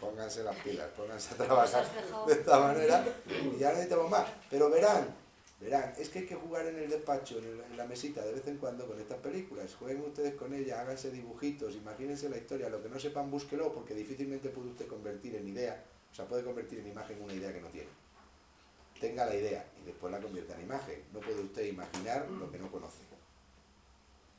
Pónganse 0.00 0.42
las 0.42 0.56
pilas, 0.56 0.88
pónganse 0.96 1.32
a 1.34 1.36
trabajar 1.36 1.86
de 2.26 2.32
esta 2.32 2.58
manera 2.58 3.04
y 3.28 3.56
ya 3.56 3.70
necesitamos 3.70 4.10
más. 4.10 4.28
Pero 4.50 4.68
verán, 4.68 5.14
verán, 5.60 5.94
es 5.96 6.08
que 6.08 6.18
hay 6.18 6.26
que 6.26 6.34
jugar 6.34 6.66
en 6.66 6.76
el 6.76 6.90
despacho, 6.90 7.38
en, 7.38 7.76
la 7.76 7.86
mesita, 7.86 8.24
de 8.24 8.32
vez 8.32 8.48
en 8.48 8.58
cuando 8.58 8.84
con 8.88 8.98
estas 8.98 9.18
películas. 9.18 9.76
Jueguen 9.76 10.02
ustedes 10.02 10.34
con 10.34 10.52
ellas, 10.52 10.80
háganse 10.80 11.12
dibujitos, 11.12 11.76
imagínense 11.76 12.28
la 12.28 12.38
historia. 12.38 12.68
Lo 12.68 12.82
que 12.82 12.88
no 12.88 12.98
sepan, 12.98 13.30
búsquelo, 13.30 13.72
porque 13.72 13.94
difícilmente 13.94 14.48
puede 14.48 14.70
usted 14.70 14.88
convertir 14.88 15.36
en 15.36 15.46
idea, 15.46 15.84
o 16.10 16.14
sea, 16.16 16.26
puede 16.26 16.42
convertir 16.42 16.80
en 16.80 16.88
imagen 16.88 17.22
una 17.22 17.32
idea 17.32 17.52
que 17.52 17.60
no 17.60 17.68
tiene. 17.68 18.07
Tenga 19.00 19.26
la 19.26 19.34
idea 19.34 19.64
y 19.80 19.86
después 19.86 20.12
la 20.12 20.20
convierta 20.20 20.54
en 20.54 20.62
imagen. 20.62 21.04
No 21.12 21.20
puede 21.20 21.40
usted 21.40 21.66
imaginar 21.66 22.28
lo 22.30 22.50
que 22.50 22.58
no 22.58 22.70
conoce. 22.70 23.08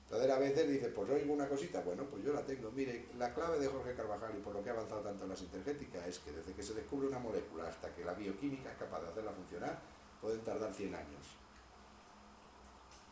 Entonces 0.09 0.31
a 0.31 0.39
veces 0.39 0.67
dice, 0.67 0.87
pues 0.87 1.07
oigo 1.11 1.31
una 1.31 1.47
cosita, 1.47 1.81
bueno, 1.81 2.03
pues 2.05 2.23
yo 2.23 2.33
la 2.33 2.43
tengo. 2.43 2.71
Mire, 2.71 3.05
la 3.19 3.31
clave 3.31 3.59
de 3.59 3.67
Jorge 3.67 3.93
Carvajal 3.93 4.35
y 4.35 4.41
por 4.41 4.55
lo 4.55 4.63
que 4.63 4.71
ha 4.71 4.73
avanzado 4.73 5.01
tanto 5.01 5.23
en 5.25 5.29
la 5.29 5.35
sintergética 5.35 6.05
es 6.07 6.17
que 6.17 6.31
desde 6.31 6.51
que 6.53 6.63
se 6.63 6.73
descubre 6.73 7.07
una 7.07 7.19
molécula 7.19 7.67
hasta 7.67 7.93
que 7.93 8.03
la 8.03 8.15
bioquímica 8.15 8.71
es 8.71 8.77
capaz 8.79 9.01
de 9.01 9.09
hacerla 9.09 9.33
funcionar, 9.33 9.79
pueden 10.19 10.41
tardar 10.41 10.73
100 10.73 10.95
años. 10.95 11.25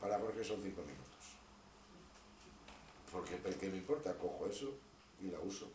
Para 0.01 0.18
Jorge 0.18 0.44
son 0.44 0.60
5 0.63 0.82
minutos. 0.82 1.06
Porque, 3.12 3.38
¿qué 3.60 3.70
me 3.70 3.77
importa? 3.77 4.16
Cojo 4.16 4.48
eso 4.48 4.74
y 5.22 5.30
la 5.30 5.39
uso. 5.39 5.70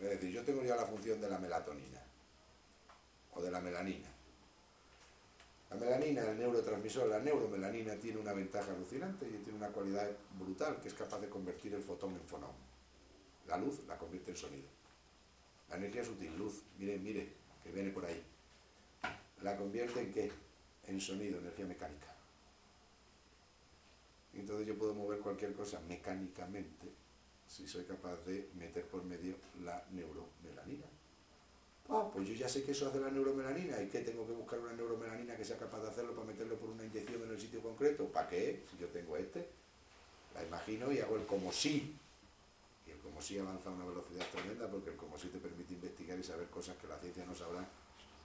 Es 0.00 0.08
decir, 0.08 0.30
yo 0.30 0.42
tengo 0.42 0.62
ya 0.62 0.76
la 0.76 0.86
función 0.86 1.20
de 1.20 1.28
la 1.28 1.38
melatonina 1.38 2.02
o 3.34 3.42
de 3.42 3.50
la 3.50 3.60
melanina. 3.60 4.15
La 5.76 5.84
melanina, 5.84 6.22
el 6.22 6.38
neurotransmisor, 6.38 7.06
la 7.06 7.18
neuromelanina 7.18 7.96
tiene 7.96 8.18
una 8.18 8.32
ventaja 8.32 8.72
alucinante 8.72 9.26
y 9.28 9.44
tiene 9.44 9.58
una 9.58 9.68
cualidad 9.68 10.08
brutal 10.38 10.80
que 10.80 10.88
es 10.88 10.94
capaz 10.94 11.20
de 11.20 11.28
convertir 11.28 11.74
el 11.74 11.82
fotón 11.82 12.14
en 12.14 12.22
fonón. 12.22 12.52
La 13.46 13.58
luz 13.58 13.80
la 13.86 13.98
convierte 13.98 14.30
en 14.30 14.38
sonido. 14.38 14.68
La 15.68 15.76
energía 15.76 16.02
sutil, 16.02 16.34
luz, 16.38 16.62
mire, 16.78 16.96
mire, 16.98 17.30
que 17.62 17.70
viene 17.72 17.90
por 17.90 18.06
ahí. 18.06 18.22
¿La 19.42 19.58
convierte 19.58 20.00
en 20.00 20.12
qué? 20.14 20.32
En 20.86 20.98
sonido, 20.98 21.40
energía 21.40 21.66
mecánica. 21.66 22.14
Entonces 24.32 24.66
yo 24.66 24.78
puedo 24.78 24.94
mover 24.94 25.18
cualquier 25.18 25.52
cosa 25.52 25.78
mecánicamente 25.80 26.90
si 27.46 27.68
soy 27.68 27.84
capaz 27.84 28.16
de 28.24 28.48
meter 28.54 28.86
por 28.86 29.04
medio 29.04 29.36
la 29.62 29.84
neuromelanina. 29.90 30.86
Ah, 31.88 32.10
pues 32.12 32.26
yo 32.28 32.34
ya 32.34 32.48
sé 32.48 32.64
que 32.64 32.72
eso 32.72 32.88
hace 32.88 32.98
la 32.98 33.10
neuromelanina 33.10 33.80
y 33.80 33.88
que 33.88 34.00
tengo 34.00 34.26
que 34.26 34.32
buscar 34.32 34.58
una 34.58 34.72
neuromelanina 34.72 35.36
que 35.36 35.44
sea 35.44 35.56
capaz 35.56 35.82
de 35.82 35.88
hacerlo 35.88 36.14
para 36.14 36.26
meterlo 36.26 36.56
por 36.56 36.70
una 36.70 36.84
inyección 36.84 37.22
en 37.22 37.30
el 37.30 37.40
sitio 37.40 37.62
concreto. 37.62 38.06
¿Para 38.06 38.28
qué? 38.28 38.64
Si 38.70 38.76
yo 38.76 38.88
tengo 38.88 39.16
este, 39.16 39.48
la 40.34 40.44
imagino 40.44 40.90
y 40.92 40.98
hago 40.98 41.16
el 41.16 41.26
como 41.26 41.52
si. 41.52 41.96
Y 42.86 42.90
el 42.90 42.98
como 42.98 43.22
si 43.22 43.38
avanza 43.38 43.70
a 43.70 43.72
una 43.72 43.84
velocidad 43.84 44.26
tremenda 44.32 44.68
porque 44.68 44.90
el 44.90 44.96
como 44.96 45.16
si 45.16 45.28
te 45.28 45.38
permite 45.38 45.74
investigar 45.74 46.18
y 46.18 46.24
saber 46.24 46.48
cosas 46.48 46.76
que 46.76 46.88
la 46.88 46.98
ciencia 46.98 47.24
no 47.24 47.34
sabrá 47.34 47.64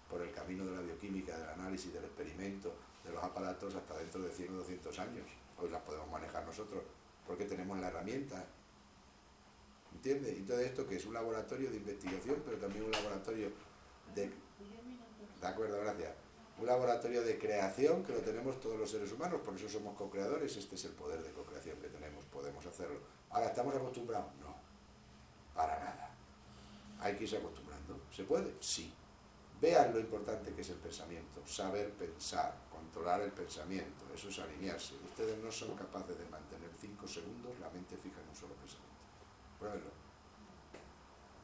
por 0.10 0.22
el 0.22 0.32
camino 0.32 0.66
de 0.66 0.76
la 0.76 0.82
bioquímica, 0.82 1.38
del 1.38 1.50
análisis, 1.50 1.94
del 1.94 2.04
experimento, 2.04 2.74
de 3.04 3.12
los 3.12 3.24
aparatos 3.24 3.76
hasta 3.76 3.98
dentro 3.98 4.22
de 4.24 4.32
100 4.32 4.54
o 4.54 4.58
200 4.58 5.00
años. 5.00 5.26
Hoy 5.60 5.70
las 5.70 5.82
podemos 5.82 6.10
manejar 6.10 6.46
nosotros 6.46 6.82
porque 7.28 7.46
tenemos 7.46 7.80
la 7.80 7.90
herramienta 7.90 8.44
¿Entiendes? 9.94 10.40
Y 10.40 10.42
todo 10.44 10.60
esto 10.60 10.88
que 10.88 10.96
es 10.96 11.06
un 11.06 11.14
laboratorio 11.14 11.70
de 11.70 11.78
investigación, 11.78 12.42
pero 12.46 12.58
también 12.58 12.86
un 12.86 12.92
laboratorio 12.92 13.52
de... 14.16 14.32
De 15.42 15.48
acuerdo, 15.48 15.80
gracias. 15.80 16.12
Un 16.60 16.68
laboratorio 16.68 17.24
de 17.24 17.40
creación 17.40 18.04
que 18.04 18.14
lo 18.14 18.20
tenemos 18.20 18.60
todos 18.60 18.78
los 18.78 18.90
seres 18.90 19.12
humanos, 19.12 19.42
por 19.44 19.56
eso 19.56 19.68
somos 19.68 19.96
co-creadores, 19.96 20.56
este 20.56 20.76
es 20.76 20.86
el 20.86 20.92
poder 20.92 21.24
de 21.24 21.32
co-creación 21.32 21.80
que 21.80 21.88
tenemos, 21.88 22.24
podemos 22.26 22.64
hacerlo. 22.66 23.00
Ahora, 23.32 23.48
¿estamos 23.48 23.76
acostumbrados? 23.76 24.32
No, 24.40 24.56
para 25.56 25.80
nada. 25.80 26.16
Hay 27.00 27.16
que 27.16 27.24
irse 27.24 27.38
acostumbrando. 27.38 28.02
¿Se 28.12 28.24
puede? 28.24 28.54
Sí. 28.60 28.94
Vean 29.60 29.94
lo 29.94 30.00
importante 30.00 30.54
que 30.54 30.62
es 30.62 30.70
el 30.70 30.78
pensamiento, 30.78 31.46
saber 31.46 31.92
pensar, 31.94 32.56
controlar 32.72 33.22
el 33.22 33.32
pensamiento, 33.32 34.06
eso 34.14 34.30
es 34.30 34.40
alinearse. 34.40 34.96
Ustedes 35.06 35.38
no 35.38 35.52
son 35.52 35.76
capaces 35.76 36.18
de 36.18 36.26
mantener 36.26 36.70
cinco 36.80 37.08
segundos 37.08 37.60
la 37.60 37.70
mente 37.70 37.96
fija 37.98 38.20
en 38.22 38.30
un 38.30 38.36
solo 38.36 38.56
pensamiento. 38.56 38.91
Pruébenlo. 39.62 39.94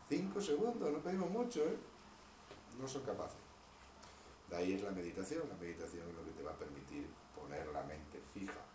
Cinco 0.10 0.42
segundos, 0.42 0.92
no 0.92 0.98
pedimos 1.04 1.30
mucho, 1.30 1.62
¿eh? 1.62 1.78
No 2.82 2.88
son 2.88 3.04
capaces. 3.04 3.38
De 4.50 4.56
ahí 4.56 4.74
es 4.74 4.82
la 4.82 4.90
meditación. 4.90 5.48
La 5.48 5.56
meditación 5.56 6.10
es 6.10 6.16
lo 6.16 6.26
que 6.26 6.32
te 6.32 6.42
va 6.42 6.52
a 6.52 6.58
permitir 6.58 7.06
poner 7.36 7.68
la 7.68 7.84
mente 7.84 8.18
fija 8.34 8.66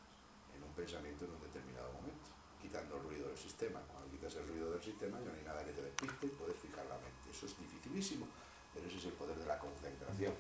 en 0.55 0.63
un 0.63 0.71
pensamiento 0.75 1.25
en 1.25 1.33
un 1.33 1.41
determinado 1.41 1.91
momento, 1.91 2.31
quitando 2.61 2.99
el 2.99 3.03
ruido 3.03 3.27
del 3.27 3.37
sistema. 3.37 3.83
Cuando 3.91 4.09
quitas 4.13 4.37
el 4.37 4.47
ruido 4.47 4.71
del 4.71 4.83
sistema 4.83 5.19
ya 5.19 5.33
no 5.33 5.39
hay 5.39 5.45
nada 5.45 5.65
que 5.65 5.73
te 5.73 5.83
despiste, 5.83 6.29
puedes 6.39 6.57
fijar 6.59 6.87
la 6.87 6.99
mente. 7.03 7.27
Eso 7.29 7.47
es 7.47 7.59
dificilísimo, 7.59 8.29
pero 8.73 8.87
ese 8.87 8.99
es 8.99 9.05
el 9.07 9.13
poder 9.15 9.37
de 9.39 9.47
la 9.47 9.59
concentración. 9.59 10.35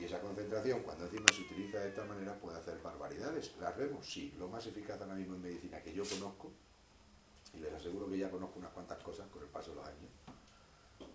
Y 0.00 0.04
esa 0.04 0.22
concentración, 0.22 0.80
cuando 0.84 1.04
encima 1.04 1.26
se 1.34 1.42
utiliza 1.42 1.80
de 1.80 1.90
esta 1.90 2.04
manera, 2.04 2.32
puede 2.40 2.56
hacer 2.56 2.80
barbaridades. 2.80 3.52
¿Las 3.60 3.76
vemos? 3.76 4.10
Sí. 4.10 4.32
Lo 4.38 4.48
más 4.48 4.66
eficaz 4.66 4.98
ahora 5.02 5.16
mismo 5.16 5.34
en 5.34 5.42
medicina 5.42 5.82
que 5.82 5.92
yo 5.92 6.02
conozco 6.02 6.50
y 7.54 7.58
les 7.58 7.72
aseguro 7.72 8.08
que 8.08 8.18
ya 8.18 8.30
conozco 8.30 8.58
unas 8.58 8.72
cuantas 8.72 9.02
cosas 9.02 9.28
con 9.28 9.42
el 9.42 9.48
paso 9.48 9.70
de 9.70 9.76
los 9.76 9.86
años, 9.86 10.10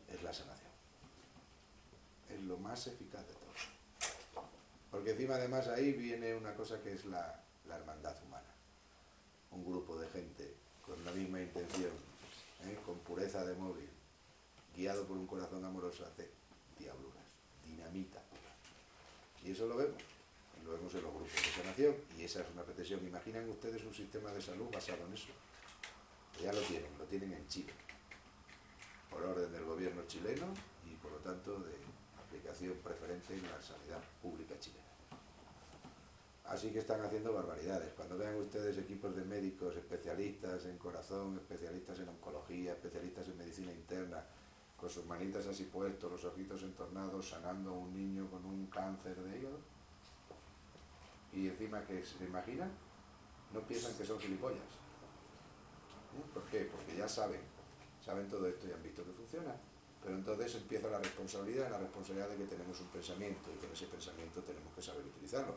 es 0.08 0.22
la 0.24 0.34
sanación. 0.34 0.72
Es 2.29 2.41
lo 2.41 2.58
más 2.58 2.88
eficaz 2.88 3.25
de 3.27 3.34
todo. 3.34 3.48
Porque 4.91 5.12
encima 5.12 5.36
además 5.36 5.67
ahí 5.67 5.94
viene 5.94 6.36
una 6.36 6.53
cosa 6.56 6.82
que 6.82 6.94
es 6.94 7.06
la, 7.06 7.44
hermandad 7.70 8.15
humana. 8.25 8.48
Un 9.51 9.65
grupo 9.65 9.98
de 10.00 10.08
gente 10.10 10.53
con 10.86 11.03
la 11.03 11.12
misma 11.12 11.41
intención, 11.41 11.91
¿eh? 12.63 12.77
con 12.86 12.98
pureza 13.00 13.46
de 13.46 13.56
móvil, 13.56 13.89
guiado 14.75 15.06
por 15.06 15.17
un 15.17 15.27
corazón 15.27 15.65
amoroso, 15.65 16.06
hace 16.06 16.29
diabluras, 16.79 17.24
dinamita. 17.65 18.22
Y 19.44 19.51
eso 19.51 19.67
lo 19.67 19.75
vemos, 19.75 20.01
lo 20.63 20.74
vemos 20.74 20.94
en 20.94 21.01
los 21.03 21.13
grupos 21.13 21.34
de 21.34 21.62
sanación, 21.62 21.96
y 22.17 22.24
esa 22.24 22.41
es 22.41 22.48
una 22.53 22.63
pretensión. 22.63 23.06
Imaginan 23.06 23.50
ustedes 23.50 23.84
un 23.84 23.94
sistema 23.94 24.32
de 24.32 24.41
salud 24.41 24.70
basado 24.72 25.06
en 25.08 25.13
eso 25.13 25.27
ya 26.41 26.53
lo 26.53 26.62
tienen, 26.62 26.89
lo 26.98 27.06
tienen 27.06 27.34
en 27.34 27.48
Chile, 27.48 27.74
por 29.10 29.24
orden 29.24 29.51
del 29.51 29.65
gobierno 29.65 30.03
chileno 30.08 30.46
y 30.86 30.96
por 30.96 31.12
lo 31.12 31.17
tanto 31.17 31.60
de 31.60 31.74
aplicación 32.24 32.75
preferente 32.84 33.34
en 33.34 33.44
la 33.44 33.62
sanidad 33.62 34.01
pública 34.22 34.60
chilena. 34.60 34.86
Así 36.46 36.72
que 36.72 36.79
están 36.79 37.01
haciendo 37.01 37.34
barbaridades. 37.34 37.91
Cuando 37.94 38.17
vean 38.17 38.36
ustedes 38.36 38.77
equipos 38.77 39.15
de 39.15 39.25
médicos 39.25 39.75
especialistas 39.75 40.65
en 40.65 40.77
corazón, 40.77 41.36
especialistas 41.38 42.00
en 42.00 42.08
oncología, 42.08 42.72
especialistas 42.72 43.27
en 43.27 43.38
medicina 43.38 43.72
interna, 43.72 44.24
con 44.77 44.89
sus 44.89 45.06
manitas 45.06 45.46
así 45.48 45.63
puestos, 45.65 46.10
los 46.10 46.24
ojitos 46.24 46.62
entornados, 46.63 47.29
sanando 47.29 47.72
a 47.72 47.77
un 47.77 47.94
niño 47.94 48.29
con 48.29 48.46
un 48.46 48.67
cáncer 48.67 49.17
de 49.17 49.39
hígado, 49.39 49.60
y 51.34 51.48
encima 51.48 51.84
que 51.86 52.06
se 52.06 52.24
imaginan, 52.24 52.72
no 53.53 53.60
piensan 53.62 53.94
que 53.96 54.06
son 54.06 54.20
gilipollas. 54.20 54.87
¿Por 56.33 56.43
qué? 56.45 56.69
Porque 56.71 56.95
ya 56.95 57.07
saben, 57.07 57.41
saben 58.03 58.27
todo 58.27 58.47
esto 58.47 58.67
y 58.67 58.71
han 58.71 58.83
visto 58.83 59.03
que 59.03 59.12
funciona. 59.12 59.55
Pero 60.03 60.15
entonces 60.15 60.55
empieza 60.55 60.89
la 60.89 61.00
responsabilidad, 61.00 61.69
la 61.69 61.79
responsabilidad 61.79 62.29
de 62.29 62.38
que 62.38 62.45
tenemos 62.45 62.79
un 62.79 62.88
pensamiento 62.88 63.51
y 63.53 63.57
con 63.57 63.71
ese 63.71 63.88
pensamiento 63.88 64.41
tenemos 64.41 64.74
que 64.74 64.81
saber 64.81 65.05
utilizarlo. 65.05 65.55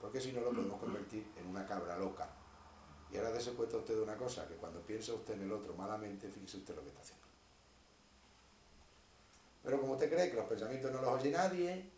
Porque 0.00 0.20
si 0.20 0.32
no 0.32 0.40
lo 0.40 0.50
podemos 0.50 0.80
convertir 0.80 1.26
en 1.36 1.46
una 1.46 1.66
cabra 1.66 1.98
loca. 1.98 2.28
Y 3.10 3.16
ahora 3.16 3.32
dése 3.32 3.52
cuenta 3.52 3.76
usted 3.76 3.94
de 3.94 4.02
una 4.02 4.16
cosa, 4.16 4.46
que 4.48 4.54
cuando 4.54 4.80
piensa 4.80 5.12
usted 5.14 5.34
en 5.34 5.42
el 5.42 5.52
otro 5.52 5.74
malamente, 5.74 6.28
fíjese 6.28 6.58
usted 6.58 6.74
lo 6.74 6.82
que 6.82 6.88
está 6.88 7.02
haciendo. 7.02 7.26
Pero 9.62 9.80
como 9.80 9.94
usted 9.94 10.10
cree 10.10 10.30
que 10.30 10.36
los 10.36 10.46
pensamientos 10.46 10.92
no 10.92 11.02
los 11.02 11.10
oye 11.20 11.30
nadie, 11.30 11.90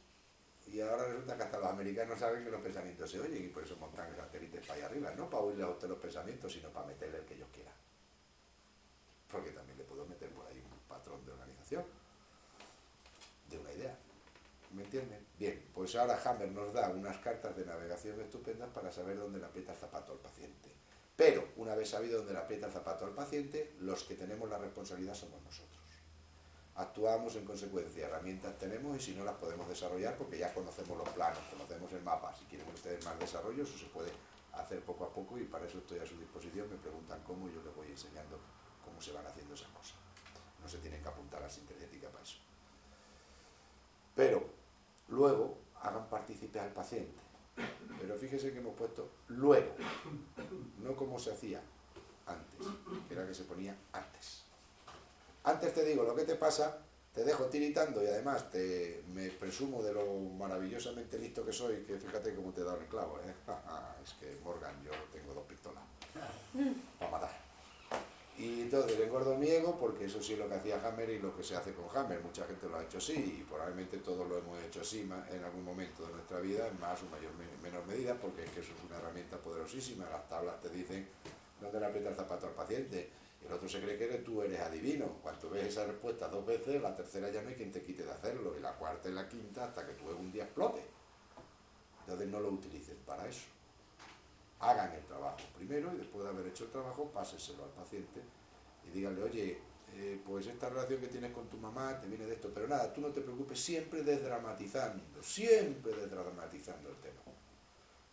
y 0.72 0.80
ahora 0.80 1.06
resulta 1.06 1.36
que 1.36 1.42
hasta 1.44 1.58
los 1.58 1.68
americanos 1.68 2.18
saben 2.18 2.44
que 2.44 2.50
los 2.50 2.60
pensamientos 2.60 3.10
se 3.10 3.20
oyen 3.20 3.44
y 3.44 3.48
por 3.48 3.62
eso 3.62 3.76
montan 3.76 4.14
satélites 4.14 4.66
para 4.66 4.74
allá 4.74 4.86
arriba, 4.86 5.12
no 5.16 5.30
para 5.30 5.44
oírle 5.44 5.64
a 5.64 5.68
usted 5.68 5.88
los 5.88 5.98
pensamientos, 5.98 6.52
sino 6.52 6.68
para 6.70 6.86
meterle 6.86 7.18
el 7.18 7.24
que 7.24 7.34
quieran 7.34 7.47
porque 9.30 9.50
también 9.50 9.78
le 9.78 9.84
puedo 9.84 10.06
meter 10.06 10.30
por 10.30 10.46
ahí 10.46 10.58
un 10.58 10.78
patrón 10.88 11.24
de 11.24 11.32
organización, 11.32 11.84
de 13.48 13.58
una 13.58 13.72
idea. 13.72 13.96
¿Me 14.72 14.84
entienden? 14.84 15.26
Bien, 15.38 15.64
pues 15.74 15.94
ahora 15.96 16.20
Hammer 16.24 16.50
nos 16.50 16.72
da 16.72 16.90
unas 16.90 17.16
cartas 17.18 17.56
de 17.56 17.64
navegación 17.64 18.20
estupendas 18.20 18.68
para 18.70 18.92
saber 18.92 19.16
dónde 19.18 19.38
le 19.38 19.46
aprieta 19.46 19.72
el 19.72 19.78
zapato 19.78 20.12
al 20.12 20.18
paciente. 20.18 20.70
Pero, 21.16 21.48
una 21.56 21.74
vez 21.74 21.88
sabido 21.90 22.18
dónde 22.18 22.32
le 22.32 22.38
aprieta 22.38 22.66
el 22.66 22.72
zapato 22.72 23.06
al 23.06 23.12
paciente, 23.12 23.74
los 23.80 24.04
que 24.04 24.14
tenemos 24.14 24.48
la 24.48 24.58
responsabilidad 24.58 25.14
somos 25.14 25.42
nosotros. 25.42 25.78
Actuamos 26.76 27.34
en 27.34 27.44
consecuencia, 27.44 28.06
herramientas 28.06 28.56
tenemos 28.56 28.96
y 28.96 29.00
si 29.00 29.14
no 29.16 29.24
las 29.24 29.34
podemos 29.34 29.68
desarrollar 29.68 30.16
porque 30.16 30.38
ya 30.38 30.54
conocemos 30.54 30.96
los 30.96 31.08
planos, 31.08 31.40
conocemos 31.50 31.92
el 31.92 32.02
mapa. 32.02 32.32
Si 32.36 32.44
quieren 32.44 32.68
ustedes 32.72 33.04
más 33.04 33.18
desarrollo, 33.18 33.64
eso 33.64 33.76
se 33.76 33.86
puede 33.86 34.12
hacer 34.52 34.80
poco 34.84 35.04
a 35.04 35.12
poco 35.12 35.36
y 35.38 35.44
para 35.44 35.66
eso 35.66 35.78
estoy 35.78 35.98
a 35.98 36.06
su 36.06 36.16
disposición. 36.20 36.70
Me 36.70 36.76
preguntan 36.76 37.20
cómo 37.24 37.48
y 37.48 37.54
yo 37.54 37.62
les 37.64 37.74
voy 37.74 37.88
enseñando 37.88 38.38
se 39.00 39.12
van 39.12 39.26
haciendo 39.26 39.54
esas 39.54 39.68
cosas. 39.68 39.96
No 40.60 40.68
se 40.68 40.78
tienen 40.78 41.02
que 41.02 41.08
apuntar 41.08 41.40
a 41.40 41.44
la 41.44 41.50
sintética 41.50 42.08
para 42.08 42.24
eso. 42.24 42.38
Pero 44.14 44.44
luego 45.08 45.58
hagan 45.82 46.08
partícipe 46.08 46.58
al 46.58 46.72
paciente. 46.72 47.22
Pero 48.00 48.16
fíjese 48.16 48.52
que 48.52 48.58
hemos 48.58 48.76
puesto 48.76 49.10
luego, 49.28 49.74
no 50.78 50.94
como 50.94 51.18
se 51.18 51.32
hacía 51.32 51.60
antes, 52.26 52.66
que 53.08 53.14
era 53.14 53.26
que 53.26 53.34
se 53.34 53.44
ponía 53.44 53.76
antes. 53.92 54.42
Antes 55.44 55.74
te 55.74 55.84
digo 55.84 56.04
lo 56.04 56.14
que 56.14 56.24
te 56.24 56.36
pasa, 56.36 56.78
te 57.12 57.24
dejo 57.24 57.46
tiritando 57.46 58.02
y 58.02 58.06
además 58.06 58.50
te, 58.50 59.02
me 59.12 59.30
presumo 59.30 59.82
de 59.82 59.92
lo 59.92 60.04
maravillosamente 60.38 61.18
listo 61.18 61.44
que 61.44 61.52
soy, 61.52 61.82
que 61.84 61.98
fíjate 61.98 62.34
cómo 62.34 62.52
te 62.52 62.60
he 62.60 62.64
dado 62.64 62.80
el 62.80 62.86
clavo, 62.86 63.18
¿eh? 63.18 63.34
es 64.04 64.12
que 64.14 64.38
Morgan, 64.44 64.74
yo 64.84 64.92
tengo 65.12 65.34
dos 65.34 65.44
pistolas 65.46 65.82
para 66.98 67.10
matar. 67.10 67.37
Y 68.38 68.60
entonces 68.62 68.96
le 68.96 69.06
engordo 69.06 69.36
mi 69.36 69.48
ego 69.48 69.76
porque 69.76 70.04
eso 70.04 70.22
sí 70.22 70.34
es 70.34 70.38
lo 70.38 70.48
que 70.48 70.54
hacía 70.54 70.80
Hammer 70.86 71.10
y 71.10 71.18
lo 71.18 71.36
que 71.36 71.42
se 71.42 71.56
hace 71.56 71.74
con 71.74 71.86
Hammer. 71.92 72.20
Mucha 72.20 72.44
gente 72.46 72.68
lo 72.68 72.76
ha 72.76 72.84
hecho 72.84 72.98
así 72.98 73.14
y 73.14 73.42
probablemente 73.42 73.98
todos 73.98 74.28
lo 74.28 74.38
hemos 74.38 74.62
hecho 74.62 74.80
así 74.80 75.00
en 75.00 75.44
algún 75.44 75.64
momento 75.64 76.06
de 76.06 76.12
nuestra 76.12 76.38
vida, 76.38 76.68
en 76.68 76.78
más 76.78 77.02
o 77.02 77.06
mayor, 77.06 77.32
menor 77.60 77.84
medida, 77.86 78.14
porque 78.14 78.44
es 78.44 78.50
que 78.50 78.60
eso 78.60 78.72
es 78.78 78.84
una 78.88 78.96
herramienta 78.98 79.38
poderosísima. 79.38 80.08
Las 80.08 80.28
tablas 80.28 80.60
te 80.60 80.68
dicen 80.68 81.08
dónde 81.60 81.80
le 81.80 81.86
aprieta 81.86 82.10
el 82.10 82.14
zapato 82.14 82.46
al 82.46 82.52
paciente. 82.52 83.10
El 83.44 83.52
otro 83.52 83.68
se 83.68 83.80
cree 83.80 83.98
que 83.98 84.04
eres 84.04 84.22
tú 84.22 84.40
eres 84.40 84.60
adivino. 84.60 85.18
Cuando 85.20 85.50
ves 85.50 85.66
esa 85.66 85.86
respuesta 85.86 86.28
dos 86.28 86.46
veces, 86.46 86.80
la 86.80 86.94
tercera 86.94 87.30
ya 87.30 87.42
no 87.42 87.52
quien 87.54 87.72
te 87.72 87.82
quite 87.82 88.04
de 88.04 88.12
hacerlo. 88.12 88.54
Y 88.56 88.60
la 88.60 88.72
cuarta 88.74 89.08
y 89.08 89.14
la 89.14 89.28
quinta 89.28 89.64
hasta 89.64 89.84
que 89.84 89.94
tú 89.94 90.10
un 90.10 90.30
día 90.30 90.44
explote. 90.44 90.82
Entonces 92.02 92.28
no 92.28 92.38
lo 92.38 92.50
utilicen 92.50 92.98
para 93.04 93.28
eso 93.28 93.57
hagan 94.60 94.92
el 94.92 95.04
trabajo 95.04 95.38
primero 95.56 95.92
y 95.94 95.98
después 95.98 96.24
de 96.24 96.30
haber 96.30 96.46
hecho 96.46 96.64
el 96.64 96.70
trabajo, 96.70 97.10
páseselo 97.12 97.64
al 97.64 97.70
paciente 97.70 98.22
y 98.84 98.90
díganle, 98.90 99.22
oye, 99.22 99.58
eh, 99.94 100.20
pues 100.24 100.46
esta 100.46 100.68
relación 100.68 101.00
que 101.00 101.08
tienes 101.08 101.32
con 101.32 101.48
tu 101.48 101.56
mamá 101.56 102.00
te 102.00 102.06
viene 102.06 102.26
de 102.26 102.34
esto, 102.34 102.50
pero 102.52 102.68
nada, 102.68 102.92
tú 102.92 103.00
no 103.00 103.08
te 103.08 103.20
preocupes, 103.20 103.60
siempre 103.60 104.02
desdramatizando, 104.02 105.22
siempre 105.22 105.92
desdramatizando 105.92 106.90
el 106.90 106.96
tema. 106.96 107.20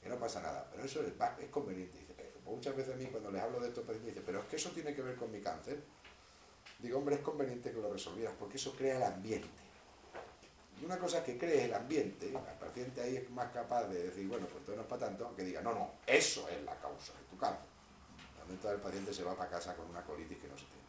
Que 0.02 0.10
no 0.10 0.20
pasa 0.20 0.42
nada, 0.42 0.68
pero 0.70 0.84
eso 0.84 1.02
es, 1.02 1.14
es 1.40 1.50
conveniente. 1.50 1.98
Dice, 2.00 2.14
muchas 2.46 2.75
veces 2.75 2.94
a 2.94 2.98
mí 2.98 3.06
cuando 3.08 3.32
les 3.32 3.42
hablo 3.42 3.60
de 3.60 3.70
esto, 3.70 3.84
me 3.88 3.94
dice, 3.96 4.22
pero 4.25 4.40
es 4.40 4.46
que 4.46 4.56
eso 4.56 4.70
tiene 4.70 4.94
que 4.94 5.02
ver 5.02 5.16
con 5.16 5.32
mi 5.32 5.42
cáncer. 5.42 5.82
Digo, 6.80 7.00
hombre, 7.00 7.16
es 7.16 7.22
conveniente 7.22 7.72
que 7.72 7.82
lo 7.82 7.92
resolvieras, 7.92 8.36
porque 8.38 8.58
eso 8.58 8.75
crea 8.75 8.98
el 8.98 9.04
ambiente. 9.04 9.65
Una 10.86 11.00
cosa 11.00 11.24
que 11.24 11.36
cree 11.36 11.65
el 11.65 11.74
ambiente, 11.74 12.27
el 12.27 12.60
paciente 12.60 13.01
ahí 13.01 13.18
es 13.18 13.27
más 13.32 13.51
capaz 13.51 13.86
de 13.88 14.04
decir, 14.04 14.27
bueno, 14.27 14.46
pues 14.46 14.63
todo 14.63 14.75
no 14.75 14.84
es 14.84 14.88
para 14.88 15.08
tanto, 15.08 15.36
que 15.36 15.44
diga, 15.44 15.60
no, 15.60 15.74
no, 15.74 15.94
eso 16.06 16.48
es 16.48 16.63
la 16.63 16.75
causa 16.75 17.12
de 17.13 17.24
tu 17.27 17.36
cáncer. 17.39 17.65
momento 18.39 18.72
el 18.72 18.80
paciente 18.80 19.12
se 19.12 19.24
va 19.24 19.36
para 19.36 19.50
casa 19.50 19.75
con 19.75 19.89
una 19.89 20.04
colitis 20.04 20.38
que 20.38 20.48
no 20.48 20.56
se 20.56 20.65
tiene. 20.65 20.86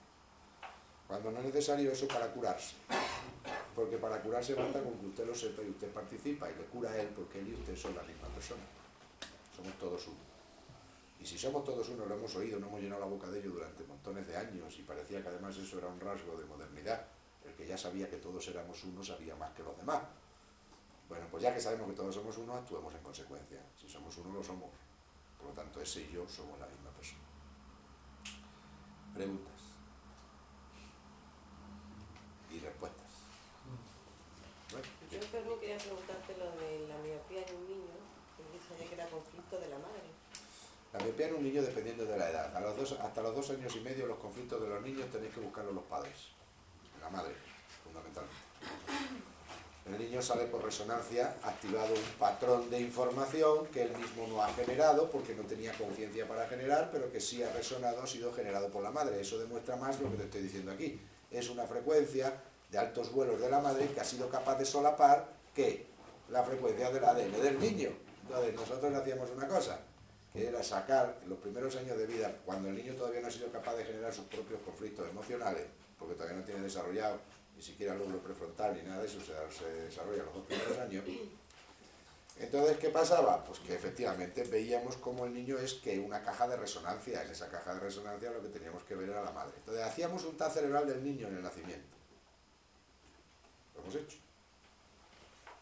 Cuando 1.09 1.31
no 1.31 1.39
es 1.39 1.47
necesario 1.47 1.91
eso 1.91 2.07
para 2.09 2.31
curarse. 2.31 2.77
Porque 3.75 3.97
para 3.97 4.21
curarse 4.21 4.55
basta 4.55 4.83
con 4.83 4.99
que 4.99 5.07
usted 5.07 5.27
lo 5.27 5.35
sepa 5.35 5.63
y 5.63 5.71
usted 5.71 5.89
participa 5.89 6.51
y 6.51 6.57
le 6.57 6.65
cura 6.65 6.91
a 6.91 7.01
él 7.01 7.09
porque 7.17 7.39
él 7.39 7.49
y 7.49 7.55
usted 7.55 7.75
son 7.75 7.97
la 7.97 8.03
misma 8.03 8.29
persona. 8.29 8.63
Somos 9.57 9.73
todos 9.79 10.07
uno. 10.09 10.19
Y 11.19 11.25
si 11.25 11.39
somos 11.39 11.65
todos 11.65 11.89
uno, 11.89 12.05
lo 12.05 12.17
hemos 12.17 12.37
oído, 12.37 12.61
no 12.61 12.67
hemos 12.67 12.83
llenado 12.83 13.01
la 13.01 13.07
boca 13.07 13.29
de 13.29 13.39
ello 13.39 13.51
durante 13.51 13.83
montones 13.85 14.27
de 14.27 14.37
años 14.37 14.79
y 14.79 14.83
parecía 14.83 15.23
que 15.23 15.29
además 15.29 15.57
eso 15.57 15.79
era 15.79 15.87
un 15.87 15.99
rasgo 15.99 16.37
de 16.37 16.45
modernidad 16.45 17.16
el 17.47 17.55
que 17.55 17.67
ya 17.67 17.79
sabía 17.79 18.11
que 18.11 18.17
todos 18.17 18.47
éramos 18.49 18.83
uno 18.85 19.03
sabía 19.03 19.35
más 19.37 19.53
que 19.55 19.63
los 19.63 19.77
demás. 19.77 20.03
Bueno, 21.09 21.27
pues 21.31 21.43
ya 21.43 21.55
que 21.55 21.61
sabemos 21.61 21.89
que 21.89 21.95
todos 21.95 22.15
somos 22.15 22.37
uno, 22.37 22.55
actuemos 22.55 22.93
en 22.93 23.03
consecuencia. 23.03 23.61
Si 23.81 23.89
somos 23.89 24.17
uno, 24.19 24.35
lo 24.35 24.43
somos. 24.43 24.71
Por 25.39 25.49
lo 25.49 25.53
tanto, 25.53 25.81
ese 25.81 26.03
y 26.03 26.13
yo 26.13 26.29
somos 26.29 26.59
la 26.59 26.67
misma 26.67 26.91
persona. 26.91 27.23
Preguntas. 29.15 29.55
Y 32.51 32.59
respuestas. 32.59 33.07
Bueno. 34.73 34.87
Yo, 35.13 35.21
Fermín, 35.21 35.61
quería 35.61 35.79
preguntarte 35.79 36.37
lo 36.37 36.51
de 36.59 36.89
la 36.89 36.99
miopía 36.99 37.47
en 37.47 37.55
un 37.55 37.69
niño, 37.69 37.97
que 38.37 38.43
dice 38.53 38.89
que 38.89 38.95
era 38.95 39.09
conflicto 39.09 39.61
de 39.61 39.69
la 39.69 39.79
madre. 39.79 40.11
La 40.93 40.99
miopía 40.99 41.29
en 41.29 41.35
un 41.37 41.45
niño 41.45 41.63
dependiendo 41.63 42.05
de 42.05 42.19
la 42.19 42.31
edad. 42.31 42.57
A 42.57 42.61
los 42.61 42.77
dos, 42.77 42.93
hasta 42.93 43.23
los 43.23 43.37
dos 43.37 43.51
años 43.51 43.77
y 43.77 43.81
medio 43.81 44.07
los 44.07 44.19
conflictos 44.19 44.61
de 44.61 44.69
los 44.69 44.83
niños 44.83 45.09
tenéis 45.13 45.33
que 45.33 45.41
buscarlos 45.41 45.75
los 45.75 45.85
padres 45.85 46.37
madre, 47.11 47.35
fundamentalmente. 47.85 48.37
El 49.87 49.99
niño 49.99 50.21
sale 50.21 50.47
por 50.47 50.65
resonancia 50.65 51.37
activado 51.45 51.95
un 51.95 52.19
patrón 52.19 52.69
de 52.71 52.81
información 52.81 53.67
que 53.67 53.83
él 53.83 53.97
mismo 53.97 54.27
no 54.27 54.43
ha 54.43 54.53
generado 54.53 55.09
porque 55.11 55.35
no 55.35 55.45
tenía 55.45 55.73
conciencia 55.75 56.27
para 56.27 56.49
generar, 56.49 56.91
pero 56.91 57.13
que 57.13 57.21
sí 57.21 57.41
ha 57.45 57.53
resonado, 57.53 58.03
ha 58.03 58.07
sido 58.07 58.33
generado 58.33 58.69
por 58.69 58.83
la 58.83 58.91
madre. 58.91 59.21
Eso 59.21 59.39
demuestra 59.39 59.77
más 59.77 60.01
lo 60.01 60.11
que 60.11 60.17
te 60.17 60.25
estoy 60.25 60.43
diciendo 60.43 60.73
aquí. 60.73 61.01
Es 61.31 61.49
una 61.51 61.67
frecuencia 61.67 62.35
de 62.71 62.79
altos 62.79 63.13
vuelos 63.13 63.41
de 63.41 63.49
la 63.49 63.61
madre 63.61 63.87
que 63.89 64.01
ha 64.01 64.05
sido 64.05 64.29
capaz 64.29 64.59
de 64.59 64.65
solapar 64.65 65.29
que 65.55 65.87
la 66.31 66.43
frecuencia 66.43 66.91
del 66.91 67.05
ADN 67.05 67.41
del 67.41 67.61
niño. 67.61 67.91
Entonces 68.23 68.55
nosotros 68.55 68.93
hacíamos 68.93 69.31
una 69.31 69.47
cosa, 69.47 69.79
que 70.33 70.49
era 70.49 70.65
sacar 70.65 71.21
los 71.29 71.39
primeros 71.39 71.77
años 71.77 71.97
de 71.97 72.07
vida, 72.07 72.35
cuando 72.45 72.69
el 72.71 72.75
niño 72.75 72.95
todavía 72.95 73.21
no 73.21 73.29
ha 73.29 73.31
sido 73.31 73.53
capaz 73.53 73.77
de 73.77 73.85
generar 73.85 74.13
sus 74.13 74.25
propios 74.25 74.61
conflictos 74.63 75.09
emocionales, 75.09 75.67
porque 75.99 76.15
todavía 76.15 76.39
no 76.39 76.45
tiene 76.45 76.63
desarrollado 76.63 77.19
ni 77.57 77.63
siquiera 77.63 77.95
el 77.95 78.01
lóbulo 78.01 78.19
prefrontal 78.19 78.77
ni 78.77 78.83
nada 78.83 79.01
de 79.01 79.07
eso, 79.07 79.19
se, 79.21 79.33
se 79.57 79.71
desarrolla 79.85 80.25
los 80.25 80.35
dos 80.35 80.47
primeros 80.47 80.79
años. 80.79 81.05
Entonces, 82.39 82.77
¿qué 82.77 82.91
pasaba? 82.91 83.43
Pues 83.45 83.61
que 83.61 83.75
efectivamente 83.75 84.45
veíamos 84.45 84.97
como 84.99 85.25
el 85.25 85.33
niño 85.33 85.59
es 85.59 85.75
que 85.75 85.99
una 85.99 86.23
caja 86.23 86.47
de 86.47 86.57
resonancia, 86.57 87.23
en 87.23 87.31
esa 87.31 87.49
caja 87.49 87.75
de 87.75 87.81
resonancia 87.81 88.31
lo 88.31 88.43
que 88.43 88.49
teníamos 88.49 88.83
que 88.85 88.95
ver 88.95 89.09
era 89.09 89.25
la 89.25 89.33
madre. 89.33 89.55
Entonces 89.57 89.83
hacíamos 89.83 90.23
un 90.25 90.37
TAC 90.37 90.53
cerebral 90.53 90.87
del 90.87 91.03
niño 91.03 91.29
en 91.29 91.37
el 91.37 91.43
nacimiento. 91.43 91.97
Lo 93.75 93.81
hemos 93.81 93.95
hecho. 93.95 94.19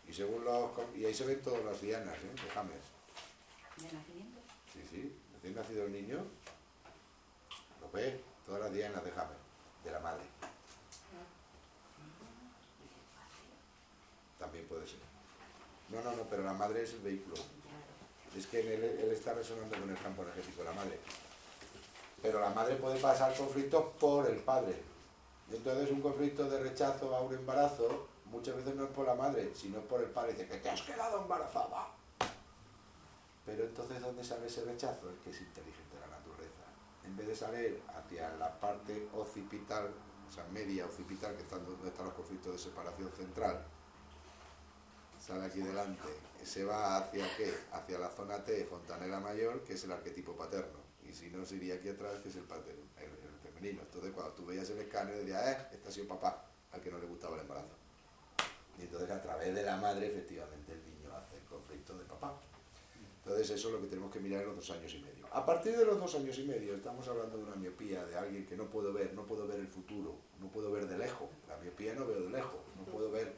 Y 0.08 0.12
según 0.12 0.44
los 0.44 0.70
y 0.96 1.04
ahí 1.04 1.14
se 1.14 1.24
ven 1.24 1.40
todas 1.42 1.64
las 1.64 1.80
dianas, 1.80 2.16
¿eh? 2.16 2.42
de 2.42 2.58
Hammer. 2.58 2.80
¿De 3.76 3.84
nacimiento? 3.84 4.40
Sí, 4.72 4.80
sí. 4.90 5.16
Recién 5.32 5.54
nacido 5.54 5.84
el 5.84 5.92
niño, 5.92 6.24
lo 7.80 7.90
ve, 7.92 8.20
todas 8.44 8.62
las 8.62 8.72
dianas 8.72 9.04
de 9.04 9.10
Hammer 9.12 9.43
de 9.84 9.90
la 9.90 10.00
madre. 10.00 10.22
También 14.38 14.66
puede 14.66 14.86
ser. 14.86 14.98
No, 15.90 16.02
no, 16.02 16.16
no, 16.16 16.22
pero 16.24 16.42
la 16.42 16.54
madre 16.54 16.82
es 16.82 16.92
el 16.94 17.00
vehículo. 17.00 17.36
Es 18.36 18.46
que 18.46 18.60
él, 18.60 19.10
está 19.12 19.34
resonando 19.34 19.78
con 19.78 19.88
el 19.88 19.98
campo 19.98 20.22
energético 20.22 20.62
de 20.62 20.68
la 20.68 20.74
madre. 20.74 20.98
Pero 22.20 22.40
la 22.40 22.50
madre 22.50 22.76
puede 22.76 22.98
pasar 22.98 23.36
conflictos 23.36 23.84
por 24.00 24.28
el 24.28 24.38
padre. 24.38 24.82
Entonces 25.52 25.90
un 25.90 26.00
conflicto 26.00 26.48
de 26.48 26.58
rechazo 26.58 27.14
a 27.14 27.20
un 27.20 27.34
embarazo 27.34 28.08
muchas 28.24 28.56
veces 28.56 28.74
no 28.74 28.84
es 28.84 28.90
por 28.90 29.06
la 29.06 29.14
madre, 29.14 29.52
sino 29.54 29.80
por 29.80 30.00
el 30.00 30.10
padre. 30.10 30.32
Dice 30.32 30.48
que 30.48 30.56
te 30.56 30.70
has 30.70 30.82
quedado 30.82 31.20
embarazada. 31.22 31.88
Pero 33.46 33.64
entonces, 33.64 34.00
¿dónde 34.00 34.24
sale 34.24 34.46
ese 34.46 34.64
rechazo? 34.64 35.10
Es 35.10 35.18
que 35.22 35.30
es 35.30 35.40
inteligente 35.40 35.83
en 37.04 37.16
vez 37.16 37.26
de 37.28 37.36
salir 37.36 37.82
hacia 37.94 38.34
la 38.36 38.58
parte 38.58 39.08
occipital, 39.14 39.92
o 40.28 40.32
sea, 40.32 40.44
media 40.52 40.86
occipital, 40.86 41.34
que 41.36 41.42
está 41.42 41.58
donde 41.58 41.88
están 41.88 42.06
los 42.06 42.14
conflictos 42.14 42.52
de 42.52 42.58
separación 42.58 43.10
central, 43.12 43.64
sale 45.20 45.44
aquí 45.44 45.60
delante, 45.60 46.08
se 46.44 46.64
va 46.64 46.98
hacia 46.98 47.24
qué? 47.36 47.54
Hacia 47.72 47.98
la 47.98 48.10
zona 48.10 48.44
T, 48.44 48.64
fontanela 48.64 49.20
mayor, 49.20 49.62
que 49.64 49.74
es 49.74 49.84
el 49.84 49.92
arquetipo 49.92 50.34
paterno. 50.36 50.84
Y 51.08 51.12
si 51.12 51.30
no, 51.30 51.44
se 51.44 51.56
iría 51.56 51.74
aquí 51.74 51.88
atrás, 51.88 52.20
que 52.22 52.28
es 52.28 52.36
el, 52.36 52.44
paterno, 52.44 52.82
el, 52.98 53.38
femenino. 53.42 53.82
Entonces, 53.82 54.12
cuando 54.12 54.32
tú 54.32 54.46
veías 54.46 54.68
el 54.70 54.78
escáner, 54.78 55.16
decías, 55.16 55.46
eh, 55.46 55.68
este 55.72 55.88
ha 55.88 55.92
sido 55.92 56.08
papá, 56.08 56.44
al 56.72 56.80
que 56.80 56.90
no 56.90 56.98
le 56.98 57.06
gustaba 57.06 57.34
el 57.34 57.42
embarazo. 57.42 57.76
Y 58.78 58.82
entonces, 58.82 59.10
a 59.10 59.22
través 59.22 59.54
de 59.54 59.62
la 59.62 59.76
madre, 59.76 60.08
efectivamente, 60.08 60.72
el 60.72 60.82
niño 60.84 61.14
hace 61.14 61.36
el 61.36 61.44
conflicto 61.44 61.96
de 61.96 62.04
papá. 62.04 62.40
Entonces, 63.24 63.50
eso 63.50 63.68
es 63.68 63.74
lo 63.74 63.80
que 63.80 63.86
tenemos 63.86 64.12
que 64.12 64.20
mirar 64.20 64.42
en 64.42 64.48
los 64.48 64.56
dos 64.56 64.70
años 64.70 64.92
y 64.92 64.98
medio. 64.98 65.26
A 65.32 65.46
partir 65.46 65.74
de 65.76 65.86
los 65.86 65.98
dos 65.98 66.14
años 66.14 66.38
y 66.38 66.44
medio 66.44 66.74
estamos 66.74 67.08
hablando 67.08 67.38
de 67.38 67.44
una 67.44 67.56
miopía, 67.56 68.04
de 68.04 68.16
alguien 68.16 68.44
que 68.44 68.54
no 68.54 68.68
puedo 68.68 68.92
ver, 68.92 69.14
no 69.14 69.24
puedo 69.24 69.46
ver 69.46 69.60
el 69.60 69.66
futuro, 69.66 70.14
no 70.38 70.48
puedo 70.48 70.70
ver 70.70 70.86
de 70.86 70.98
lejos. 70.98 71.28
La 71.48 71.56
miopía 71.56 71.94
no 71.94 72.06
veo 72.06 72.20
de 72.20 72.30
lejos, 72.30 72.60
no 72.76 72.84
puedo 72.84 73.10
ver. 73.10 73.34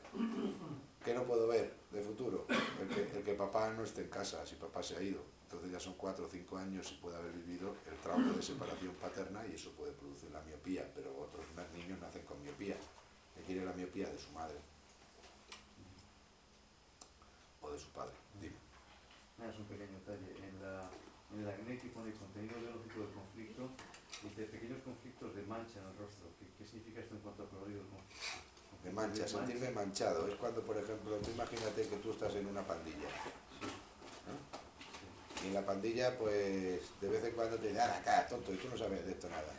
¿Qué 1.05 1.15
no 1.15 1.23
puedo 1.23 1.47
ver 1.47 1.73
de 1.93 2.03
futuro? 2.03 2.47
El 2.81 3.23
que, 3.23 3.35
papá 3.35 3.73
no 3.73 3.85
esté 3.85 4.03
en 4.03 4.09
casa, 4.09 4.45
si 4.45 4.57
papá 4.57 4.83
se 4.83 4.97
ha 4.97 5.03
ido. 5.03 5.23
Entonces 5.45 5.71
ya 5.71 5.79
son 5.79 5.95
cuatro 5.95 6.27
o 6.27 6.29
cinco 6.29 6.59
años 6.59 6.91
y 6.91 6.97
puede 6.97 7.17
haber 7.17 7.31
vivido 7.31 7.77
el 7.89 7.97
trauma 7.99 8.33
de 8.33 8.43
separación 8.43 8.93
paterna 8.97 9.47
y 9.47 9.55
eso 9.55 9.71
puede 9.71 9.93
producir 9.93 10.33
la 10.33 10.41
miopía, 10.43 10.91
pero 10.97 11.17
otros 11.17 11.47
niños 11.73 12.01
nacen 12.01 12.23
con 12.25 12.43
miopía. 12.43 12.77
¿Qué 13.37 13.43
quiere 13.45 13.65
la 13.65 13.73
miopía 13.73 14.09
de 14.09 14.19
su 14.19 14.33
madre? 14.33 14.57
O 17.63 17.71
de 17.71 17.79
su 17.79 17.89
padre. 17.91 18.26
Es 19.37 19.59
un 19.59 19.67
pequeño 19.67 19.99
detalle. 19.99 20.33
En 20.47 20.63
la 20.63 20.91
en 21.33 21.41
el 21.41 21.49
acné 21.49 21.79
que 21.79 21.89
pone 21.89 22.13
contenido 22.13 22.55
biológico 22.61 23.01
del 23.01 23.11
conflicto, 23.11 23.71
dice 24.23 24.47
pequeños 24.47 24.83
conflictos 24.85 25.35
de 25.35 25.43
mancha 25.43 25.81
en 25.81 25.87
el 25.91 25.97
rostro. 25.99 26.31
¿Qué, 26.39 26.65
significa 26.65 27.01
esto 27.01 27.15
en 27.15 27.21
cuanto 27.21 27.43
a 27.43 27.51
colorido 27.51 27.83
del 27.83 27.91
conflicto? 27.91 28.85
De 28.85 28.91
mancha, 28.93 29.27
sentirme 29.27 29.71
manchado. 29.71 30.29
Es 30.29 30.37
cuando, 30.37 30.63
por 30.63 30.77
ejemplo, 30.77 31.17
tú 31.19 31.31
imagínate 31.31 31.89
que 31.89 31.97
tú 31.97 32.13
estás 32.13 32.35
en 32.37 32.47
una 32.47 32.63
pandilla. 32.63 33.11
Y 35.43 35.49
en 35.49 35.55
la 35.55 35.67
pandilla, 35.67 36.17
pues, 36.17 36.81
de 37.01 37.09
vez 37.09 37.25
en 37.25 37.35
cuando 37.35 37.57
te 37.57 37.79
ah, 37.79 37.99
acá, 37.99 38.27
tonto, 38.29 38.53
y 38.53 38.57
tú 38.57 38.69
no 38.69 38.79
sabes 38.79 39.05
de 39.05 39.13
esto 39.13 39.29
nada. 39.29 39.53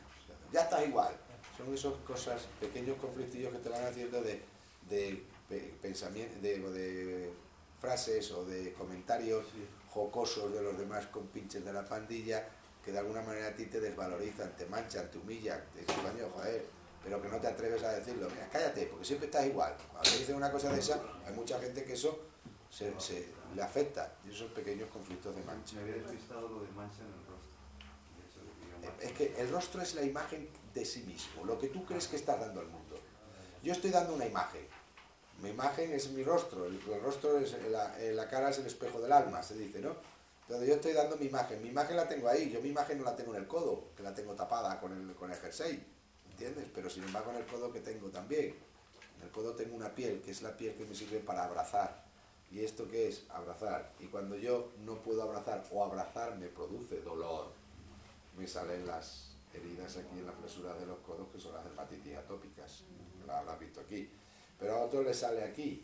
ya 0.51 0.61
estás 0.61 0.87
igual. 0.87 1.13
Son 1.57 1.73
esas 1.73 1.93
cosas, 2.05 2.47
pequeños 2.59 2.97
conflictillos 2.97 3.51
que 3.51 3.59
te 3.59 3.69
van 3.69 3.83
haciendo 3.83 4.21
de, 4.21 4.41
de 4.89 5.23
pensamiento, 5.81 6.39
de, 6.39 6.59
de, 6.59 7.33
frases 7.79 8.31
o 8.31 8.45
de 8.45 8.73
comentarios 8.73 9.45
jocosos 9.89 10.51
de 10.53 10.61
los 10.61 10.77
demás 10.77 11.07
compinches 11.07 11.63
de 11.63 11.73
la 11.73 11.83
pandilla 11.85 12.47
que 12.83 12.91
de 12.91 12.99
alguna 12.99 13.21
manera 13.21 13.47
a 13.49 13.55
ti 13.55 13.65
te 13.65 13.79
desvalorizan, 13.81 14.55
te 14.55 14.65
manchan, 14.65 15.09
te 15.11 15.17
humillan, 15.17 15.61
te 15.73 15.81
dicen, 15.81 15.95
coño, 16.03 16.29
joder, 16.33 16.65
pero 17.03 17.21
que 17.21 17.27
no 17.27 17.37
te 17.37 17.47
atreves 17.47 17.83
a 17.83 17.91
decirlo. 17.93 18.29
Mira, 18.29 18.47
cállate, 18.49 18.85
porque 18.85 19.03
siempre 19.05 19.25
estás 19.27 19.45
igual. 19.45 19.75
Cuando 19.91 20.09
te 20.09 20.17
dicen 20.19 20.35
una 20.35 20.51
cosa 20.51 20.71
de 20.71 20.79
esa, 20.79 21.01
hay 21.25 21.33
mucha 21.33 21.59
gente 21.59 21.83
que 21.83 21.93
eso 21.93 22.17
se, 22.69 22.97
se- 22.99 23.27
le 23.55 23.61
afecta, 23.61 24.13
y 24.25 24.31
esos 24.31 24.51
pequeños 24.51 24.89
conflictos 24.89 25.35
de 25.35 25.43
mancha. 25.43 25.75
Me 25.75 25.81
había 25.81 25.95
despistado 25.95 26.47
lo 26.47 26.61
de 26.61 26.71
mancha 26.71 27.01
en 27.01 27.07
el 27.07 27.25
rostro. 27.27 27.47
Es 29.01 29.11
que 29.13 29.35
el 29.37 29.49
rostro 29.51 29.81
es 29.81 29.95
la 29.95 30.03
imagen 30.03 30.49
de 30.73 30.85
sí 30.85 31.03
mismo, 31.03 31.43
lo 31.45 31.59
que 31.59 31.67
tú 31.67 31.85
crees 31.85 32.07
que 32.07 32.15
estás 32.15 32.39
dando 32.39 32.61
al 32.61 32.67
mundo. 32.67 32.95
Yo 33.63 33.73
estoy 33.73 33.89
dando 33.91 34.13
una 34.13 34.25
imagen. 34.25 34.65
Mi 35.41 35.49
imagen 35.49 35.93
es 35.93 36.09
mi 36.11 36.23
rostro, 36.23 36.65
el, 36.65 36.81
rostro 37.01 37.37
es 37.37 37.55
la, 37.69 37.99
eh, 38.01 38.13
la 38.13 38.27
cara 38.27 38.49
es 38.49 38.57
el 38.57 38.65
espejo 38.65 38.99
del 38.99 39.11
alma, 39.11 39.43
se 39.43 39.55
dice, 39.55 39.79
¿no? 39.79 39.95
Entonces 40.41 40.69
yo 40.69 40.75
estoy 40.75 40.93
dando 40.93 41.17
mi 41.17 41.25
imagen, 41.25 41.61
mi 41.61 41.69
imagen 41.69 41.97
la 41.97 42.07
tengo 42.07 42.27
ahí, 42.27 42.49
yo 42.49 42.61
mi 42.61 42.69
imagen 42.69 42.97
no 42.97 43.03
la 43.03 43.15
tengo 43.15 43.35
en 43.35 43.41
el 43.41 43.47
codo, 43.47 43.89
que 43.95 44.01
la 44.01 44.15
tengo 44.15 44.33
tapada 44.33 44.79
con 44.79 44.93
el, 44.93 45.13
con 45.15 45.29
el 45.29 45.37
jersey, 45.37 45.85
¿entiendes? 46.31 46.67
Pero 46.73 46.89
sin 46.89 47.03
embargo 47.03 47.31
en 47.31 47.37
el 47.37 47.45
codo 47.45 47.71
que 47.71 47.81
tengo 47.81 48.07
también. 48.09 48.55
En 49.17 49.23
el 49.23 49.31
codo 49.31 49.53
tengo 49.53 49.75
una 49.75 49.93
piel, 49.93 50.21
que 50.21 50.31
es 50.31 50.41
la 50.41 50.55
piel 50.55 50.75
que 50.75 50.85
me 50.85 50.95
sirve 50.95 51.19
para 51.19 51.43
abrazar. 51.43 52.03
¿Y 52.49 52.63
esto 52.63 52.87
qué 52.89 53.09
es? 53.09 53.25
Abrazar. 53.29 53.91
Y 53.99 54.05
cuando 54.05 54.37
yo 54.37 54.71
no 54.85 54.95
puedo 55.03 55.21
abrazar 55.21 55.65
o 55.71 55.83
abrazar 55.83 56.37
me 56.37 56.47
produce 56.47 57.01
dolor, 57.01 57.51
me 58.37 58.47
salen 58.47 58.87
las 58.87 59.31
heridas 59.53 59.97
aquí 59.97 60.19
en 60.19 60.25
la 60.27 60.31
fresura 60.31 60.73
de 60.75 60.85
los 60.85 60.99
codos, 60.99 61.27
que 61.29 61.39
son 61.39 61.53
las 61.53 61.63
dermatitis 61.65 62.15
atópicas. 62.15 62.83
Las 63.25 63.37
habrás 63.37 63.59
visto 63.59 63.81
aquí. 63.81 64.09
Pero 64.59 64.75
a 64.75 64.81
otros 64.81 65.05
les 65.05 65.17
sale 65.17 65.43
aquí. 65.43 65.83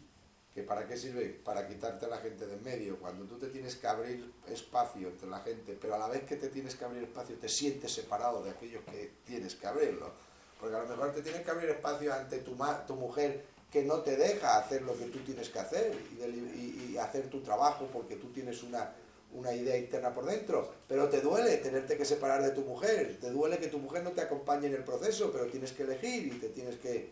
¿Que 0.54 0.62
¿Para 0.62 0.88
qué 0.88 0.96
sirve? 0.96 1.30
Para 1.44 1.68
quitarte 1.68 2.06
a 2.06 2.10
la 2.10 2.18
gente 2.18 2.46
de 2.46 2.54
en 2.54 2.64
medio. 2.64 3.00
Cuando 3.00 3.26
tú 3.26 3.40
te 3.40 3.48
tienes 3.48 3.76
que 3.76 3.88
abrir 3.88 4.32
espacio 4.48 5.08
entre 5.08 5.28
la 5.28 5.40
gente, 5.40 5.76
pero 5.82 5.96
a 5.96 5.98
la 5.98 6.08
vez 6.08 6.24
que 6.26 6.36
te 6.36 6.50
tienes 6.50 6.76
que 6.76 6.86
abrir 6.86 7.04
espacio, 7.04 7.36
te 7.38 7.50
sientes 7.50 7.92
separado 7.92 8.44
de 8.44 8.52
aquellos 8.52 8.84
que 8.84 9.12
tienes 9.26 9.56
que 9.56 9.66
abrirlo. 9.66 10.12
Porque 10.60 10.76
a 10.76 10.84
lo 10.84 10.88
mejor 10.90 11.12
te 11.12 11.24
tienes 11.24 11.42
que 11.42 11.50
abrir 11.50 11.72
espacio 11.72 12.14
ante 12.14 12.38
tu, 12.40 12.54
ma- 12.56 12.86
tu 12.86 12.96
mujer 12.96 13.44
que 13.72 13.82
no 13.84 14.02
te 14.02 14.16
deja 14.16 14.60
hacer 14.60 14.84
lo 14.84 14.96
que 14.96 15.06
tú 15.06 15.20
tienes 15.20 15.50
que 15.50 15.58
hacer 15.58 15.92
y- 16.20 16.92
y 16.92 16.98
hacer 17.00 17.30
tu 17.32 17.42
trabajo 17.42 17.90
porque 17.92 18.18
tú 18.18 18.32
tienes 18.32 18.62
una, 18.62 18.94
una 19.34 19.52
idea 19.56 19.76
interna 19.76 20.14
por 20.14 20.26
dentro, 20.28 20.72
pero 20.88 21.10
te 21.10 21.22
duele 21.22 21.58
tenerte 21.58 21.98
que 21.98 22.06
separar 22.06 22.44
de 22.44 22.52
tu 22.52 22.62
mujer, 22.62 23.18
te 23.20 23.32
duele 23.32 23.58
que 23.58 23.68
tu 23.70 23.80
mujer 23.80 24.04
no 24.04 24.12
te 24.12 24.22
acompañe 24.22 24.68
en 24.68 24.76
el 24.76 24.84
proceso, 24.84 25.32
pero 25.32 25.48
tienes 25.48 25.72
que 25.72 25.82
elegir 25.84 26.28
y 26.28 26.38
te 26.40 26.50
tienes 26.50 26.76
que 26.76 27.10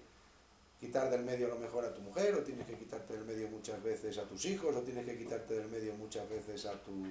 quitar 0.82 1.12
del 1.12 1.24
medio 1.24 1.46
a 1.46 1.50
lo 1.50 1.58
mejor 1.58 1.86
a 1.86 1.94
tu 1.94 2.02
mujer, 2.02 2.34
o 2.34 2.40
tienes 2.42 2.66
que 2.66 2.76
quitarte 2.76 3.14
del 3.14 3.24
medio 3.24 3.48
muchas 3.50 3.82
veces 3.84 4.18
a 4.18 4.24
tus 4.24 4.44
hijos, 4.46 4.76
o 4.76 4.82
tienes 4.82 5.06
que 5.06 5.16
quitarte 5.16 5.54
del 5.54 5.70
medio 5.70 5.94
muchas 5.94 6.28
veces 6.28 6.66
a 6.66 6.74
tus 6.82 7.08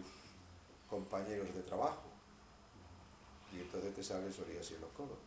compañeros 0.89 1.55
de 1.55 1.63
trabajo. 1.63 2.03
Y 3.55 3.61
entonces 3.61 3.95
te 3.95 4.03
sale 4.03 4.33
psoriasis 4.33 4.73
en 4.75 4.81
los 4.81 4.91
codos. 4.91 5.19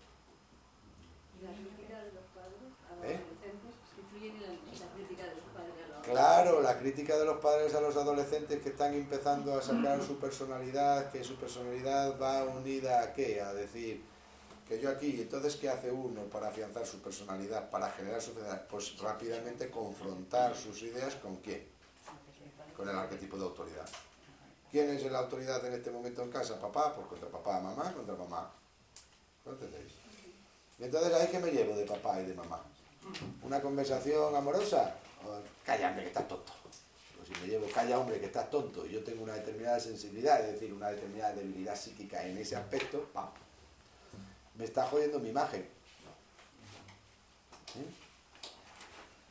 Y 1.39 1.45
la 1.45 1.53
crítica 1.53 2.03
de 2.03 2.11
los 2.11 2.23
padres 2.35 2.69
a 2.83 3.07
¿Eh? 3.07 3.15
adolescentes 3.15 3.75
influyen 3.97 4.35
en 4.35 4.41
la, 4.41 4.49
en 4.49 4.79
la 4.79 4.93
crítica 4.93 5.23
de 5.23 5.35
los 5.35 5.45
padres 5.55 5.73
a 5.85 5.97
los 5.97 6.07
Claro, 6.07 6.61
la 6.61 6.79
crítica 6.79 7.17
de 7.17 7.25
los 7.25 7.37
padres 7.37 7.73
a 7.75 7.81
los 7.81 7.95
adolescentes 7.95 8.61
que 8.61 8.69
están 8.69 8.93
empezando 8.93 9.57
a 9.57 9.61
sacar 9.61 10.03
su 10.03 10.19
personalidad, 10.19 11.13
que 11.13 11.23
su 11.23 11.37
personalidad 11.37 12.19
va 12.19 12.43
unida 12.43 13.03
a 13.03 13.13
qué? 13.13 13.39
A 13.39 13.53
decir 13.53 14.03
que 14.67 14.79
yo 14.79 14.89
aquí, 14.89 15.21
entonces 15.21 15.55
¿qué 15.57 15.69
hace 15.69 15.91
uno 15.91 16.23
para 16.23 16.47
afianzar 16.47 16.85
su 16.85 17.01
personalidad, 17.01 17.69
para 17.69 17.89
generar 17.91 18.19
personalidad? 18.19 18.67
Pues 18.67 18.97
rápidamente 18.99 19.69
confrontar 19.69 20.55
sus 20.55 20.81
ideas 20.81 21.15
con 21.15 21.37
quién? 21.37 21.67
Con 22.75 22.89
el 22.89 22.95
arquetipo 22.95 23.37
de 23.37 23.43
autoridad. 23.43 23.87
¿Quién 24.71 24.89
es 24.89 25.03
la 25.03 25.19
autoridad 25.19 25.63
en 25.65 25.73
este 25.73 25.91
momento 25.91 26.23
en 26.23 26.31
casa? 26.31 26.59
Papá, 26.59 26.95
pues 26.95 27.07
contra 27.07 27.29
papá, 27.29 27.59
mamá, 27.59 27.93
contra 27.93 28.15
mamá. 28.15 28.51
¿No 29.45 29.51
entendéis? 29.51 29.93
Entonces 30.79 31.13
ahí 31.13 31.27
que 31.27 31.39
me 31.39 31.51
llevo 31.51 31.75
de 31.75 31.85
papá 31.85 32.19
y 32.21 32.25
de 32.25 32.33
mamá. 32.33 32.63
Una 33.43 33.61
conversación 33.61 34.35
amorosa, 34.35 34.95
calla 35.65 35.89
hombre 35.89 36.03
que 36.03 36.09
estás 36.09 36.27
tonto. 36.27 36.53
O 37.21 37.25
si 37.25 37.39
me 37.41 37.47
llevo, 37.47 37.67
calla 37.71 37.99
hombre 37.99 38.19
que 38.19 38.25
estás 38.25 38.49
tonto, 38.49 38.85
y 38.85 38.91
yo 38.93 39.03
tengo 39.03 39.23
una 39.23 39.33
determinada 39.33 39.79
sensibilidad, 39.79 40.41
es 40.41 40.53
decir, 40.53 40.73
una 40.73 40.89
determinada 40.89 41.33
debilidad 41.33 41.75
psíquica 41.75 42.25
en 42.25 42.37
ese 42.37 42.55
aspecto, 42.55 43.09
¡pam! 43.13 43.29
Me 44.55 44.65
está 44.65 44.85
jodiendo 44.87 45.19
mi 45.19 45.29
imagen. 45.29 45.65
¿Sí? 47.73 47.85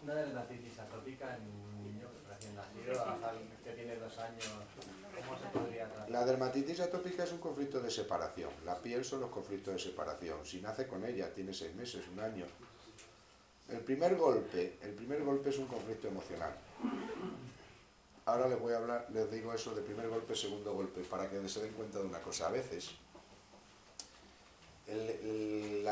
Una 0.02 0.14
dermatitis 0.14 0.78
atópica 0.80 1.36
en 1.36 1.42
un 1.42 1.84
niño 1.84 2.08
recién 2.28 2.56
nacido, 2.56 3.00
hasta 3.04 3.32
que 3.62 3.70
tiene 3.70 3.94
dos 3.96 4.18
años, 4.18 4.50
¿cómo 5.14 5.38
se 5.38 5.46
podría 5.56 5.86
tratar? 5.86 6.10
La 6.10 6.24
dermatitis 6.24 6.80
atópica 6.80 7.22
es 7.22 7.32
un 7.32 7.38
conflicto 7.38 7.80
de 7.80 7.90
separación. 7.90 8.50
La 8.64 8.76
piel 8.78 9.04
son 9.04 9.20
los 9.20 9.30
conflictos 9.30 9.74
de 9.74 9.80
separación. 9.80 10.44
Si 10.44 10.60
nace 10.60 10.88
con 10.88 11.04
ella, 11.04 11.32
tiene 11.32 11.54
seis 11.54 11.72
meses, 11.76 12.02
un 12.12 12.18
año. 12.18 12.46
El 13.68 13.78
primer 13.78 14.16
golpe, 14.16 14.76
el 14.82 14.90
primer 14.90 15.22
golpe 15.22 15.50
es 15.50 15.58
un 15.58 15.66
conflicto 15.66 16.08
emocional. 16.08 16.52
Ahora 18.24 18.48
les 18.48 18.60
voy 18.60 18.72
a 18.72 18.78
hablar, 18.78 19.06
les 19.12 19.30
digo 19.30 19.52
eso 19.52 19.74
de 19.74 19.82
primer 19.82 20.08
golpe, 20.08 20.34
segundo 20.34 20.74
golpe, 20.74 21.02
para 21.02 21.30
que 21.30 21.48
se 21.48 21.62
den 21.62 21.72
cuenta 21.74 22.00
de 22.00 22.06
una 22.06 22.20
cosa. 22.20 22.48
A 22.48 22.50
veces, 22.50 22.90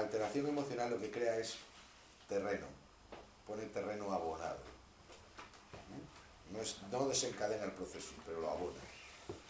la 0.00 0.06
alteración 0.06 0.48
emocional 0.48 0.88
lo 0.88 0.98
que 0.98 1.10
crea 1.10 1.36
es 1.36 1.56
terreno, 2.26 2.66
pone 3.46 3.66
terreno 3.66 4.10
abonado. 4.10 4.60
¿Mm? 5.90 6.56
No, 6.56 6.98
no 6.98 7.06
desencadena 7.06 7.64
el 7.64 7.72
proceso, 7.72 8.12
pero 8.24 8.40
lo 8.40 8.48
abona. 8.48 8.80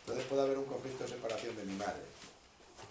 Entonces 0.00 0.24
puede 0.24 0.42
haber 0.42 0.58
un 0.58 0.64
conflicto 0.64 1.04
de 1.04 1.10
separación 1.10 1.54
de 1.56 1.62
mi 1.62 1.74
madre. 1.74 2.02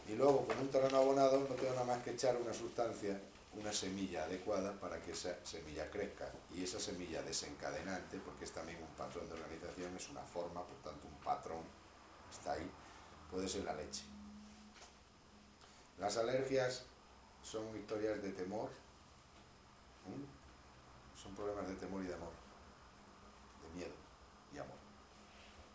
Y 0.08 0.16
luego, 0.16 0.48
con 0.48 0.58
un 0.58 0.70
terreno 0.70 1.00
abonado, 1.00 1.42
no 1.42 1.56
tengo 1.56 1.74
nada 1.74 1.84
más 1.84 2.02
que 2.02 2.12
echar 2.12 2.38
una 2.38 2.54
sustancia, 2.54 3.20
una 3.54 3.74
semilla 3.74 4.24
adecuada 4.24 4.72
para 4.80 5.02
que 5.02 5.12
esa 5.12 5.36
semilla 5.44 5.92
crezca. 5.92 6.32
Y 6.56 6.64
esa 6.64 6.80
semilla 6.80 7.22
desencadenante, 7.24 8.20
porque 8.24 8.46
es 8.46 8.52
también 8.52 8.82
un 8.82 8.96
patrón 8.96 9.28
de 9.28 9.34
organización, 9.34 9.98
es 9.98 10.08
una 10.08 10.22
forma, 10.22 10.64
por 10.64 10.78
tanto 10.78 11.08
un 11.08 11.20
patrón, 11.22 11.64
está 12.32 12.54
ahí, 12.54 12.72
puede 13.30 13.50
ser 13.50 13.66
la 13.66 13.74
leche. 13.74 14.04
Las 16.00 16.16
alergias 16.16 16.86
son 17.44 17.76
historias 17.76 18.22
de 18.22 18.32
temor, 18.32 18.70
son 21.16 21.36
problemas 21.36 21.68
de 21.68 21.76
temor 21.76 22.04
y 22.04 22.08
de 22.08 22.14
amor, 22.14 22.32
de 23.64 23.78
miedo 23.78 23.96
y 24.54 24.58
amor. 24.58 24.78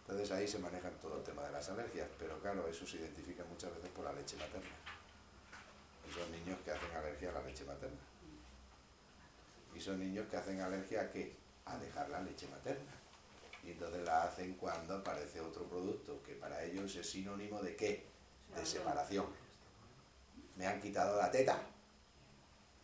Entonces 0.01 0.31
ahí 0.33 0.47
se 0.47 0.59
manejan 0.59 0.99
todo 1.01 1.17
el 1.17 1.23
tema 1.23 1.43
de 1.43 1.53
las 1.53 1.69
alergias, 1.71 2.09
pero 2.19 2.39
claro, 2.41 2.67
eso 2.69 2.87
se 2.87 2.99
identifica 2.99 3.45
muchas 3.45 3.75
veces 3.75 3.91
por 3.91 4.05
la 4.05 4.13
leche 4.13 4.37
materna. 4.37 4.75
Y 6.07 6.13
son 6.13 6.31
niños 6.31 6.59
que 6.63 6.71
hacen 6.71 6.91
alergia 6.95 7.31
a 7.31 7.33
la 7.33 7.43
leche 7.43 7.65
materna. 7.65 8.01
Y 9.75 9.81
son 9.81 9.99
niños 9.99 10.29
que 10.29 10.37
hacen 10.37 10.61
alergia 10.61 11.03
a 11.03 11.11
qué? 11.11 11.37
A 11.65 11.79
dejar 11.79 12.11
la 12.11 12.21
leche 12.21 12.47
materna. 12.49 12.93
Y 13.65 13.71
entonces 13.71 14.05
la 14.05 14.25
hacen 14.25 14.55
cuando 14.57 14.97
aparece 14.97 15.41
otro 15.41 15.65
producto 15.65 16.23
que 16.23 16.35
para 16.35 16.63
ellos 16.63 16.95
es 16.97 17.09
sinónimo 17.09 17.63
de 17.63 17.75
qué? 17.75 18.07
De 18.55 18.67
separación. 18.67 19.27
Me 20.57 20.67
han 20.67 20.81
quitado 20.81 21.17
la 21.17 21.31
teta. 21.31 21.61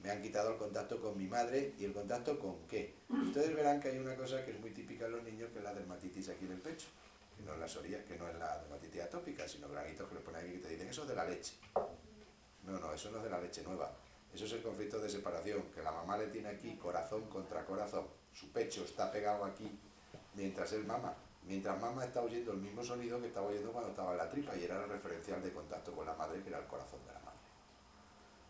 Me 0.03 0.11
han 0.11 0.23
quitado 0.23 0.53
el 0.53 0.57
contacto 0.57 1.01
con 1.01 1.17
mi 1.17 1.27
madre 1.27 1.75
y 1.79 1.85
el 1.85 1.93
contacto 1.93 2.39
con 2.39 2.67
qué. 2.67 2.95
Ustedes 3.09 3.55
verán 3.55 3.81
que 3.81 3.89
hay 3.89 3.99
una 3.99 4.17
cosa 4.17 4.45
que 4.45 4.53
es 4.53 4.61
muy 4.61 4.71
típica 4.71 5.07
en 5.07 5.13
los 5.13 5.23
niños, 5.23 5.51
que 5.53 5.59
es 5.59 5.65
la 5.65 5.75
dermatitis 5.75 6.31
aquí 6.31 6.47
en 6.47 6.53
el 6.53 6.61
pecho. 6.61 6.87
Que 7.37 7.43
no 7.45 7.53
es 7.53 7.59
la 7.59 7.69
psoria, 7.69 8.05
que 8.05 8.17
no 8.17 8.29
es 8.29 8.37
la 8.39 8.59
dermatitis 8.59 9.03
atópica, 9.03 9.47
sino 9.47 9.69
granitos 9.69 10.09
que 10.09 10.15
le 10.15 10.21
ponen 10.21 10.43
aquí 10.43 10.53
que 10.53 10.59
te 10.59 10.69
dicen, 10.71 10.89
eso 10.89 11.03
es 11.03 11.09
de 11.09 11.15
la 11.15 11.25
leche. 11.25 11.55
No, 12.67 12.79
no, 12.79 12.93
eso 12.93 13.11
no 13.11 13.19
es 13.19 13.25
de 13.25 13.31
la 13.31 13.41
leche 13.41 13.63
nueva. 13.63 13.93
Eso 14.33 14.45
es 14.45 14.53
el 14.53 14.63
conflicto 14.63 14.99
de 15.01 15.09
separación, 15.09 15.65
que 15.75 15.83
la 15.83 15.93
mamá 15.93 16.17
le 16.17 16.29
tiene 16.29 16.49
aquí 16.49 16.77
corazón 16.77 17.29
contra 17.29 17.65
corazón. 17.65 18.07
Su 18.33 18.51
pecho 18.53 18.85
está 18.85 19.11
pegado 19.11 19.45
aquí 19.45 19.71
mientras 20.35 20.73
él 20.73 20.85
mama. 20.85 21.15
Mientras 21.47 21.81
mama 21.81 22.05
está 22.05 22.21
oyendo 22.21 22.53
el 22.53 22.59
mismo 22.59 22.85
sonido 22.85 23.21
que 23.21 23.27
estaba 23.27 23.49
oyendo 23.49 23.73
cuando 23.73 23.91
estaba 23.91 24.13
en 24.13 24.19
la 24.19 24.29
tripa 24.29 24.57
y 24.57 24.65
era 24.65 24.83
el 24.83 24.89
referencial 24.89 25.43
de 25.43 25.53
contacto 25.53 25.93
con 25.93 26.07
la 26.07 26.15
madre, 26.15 26.43
que 26.43 26.49
era 26.49 26.59
el 26.59 26.67
corazón 26.67 27.01
de 27.07 27.13
la. 27.13 27.20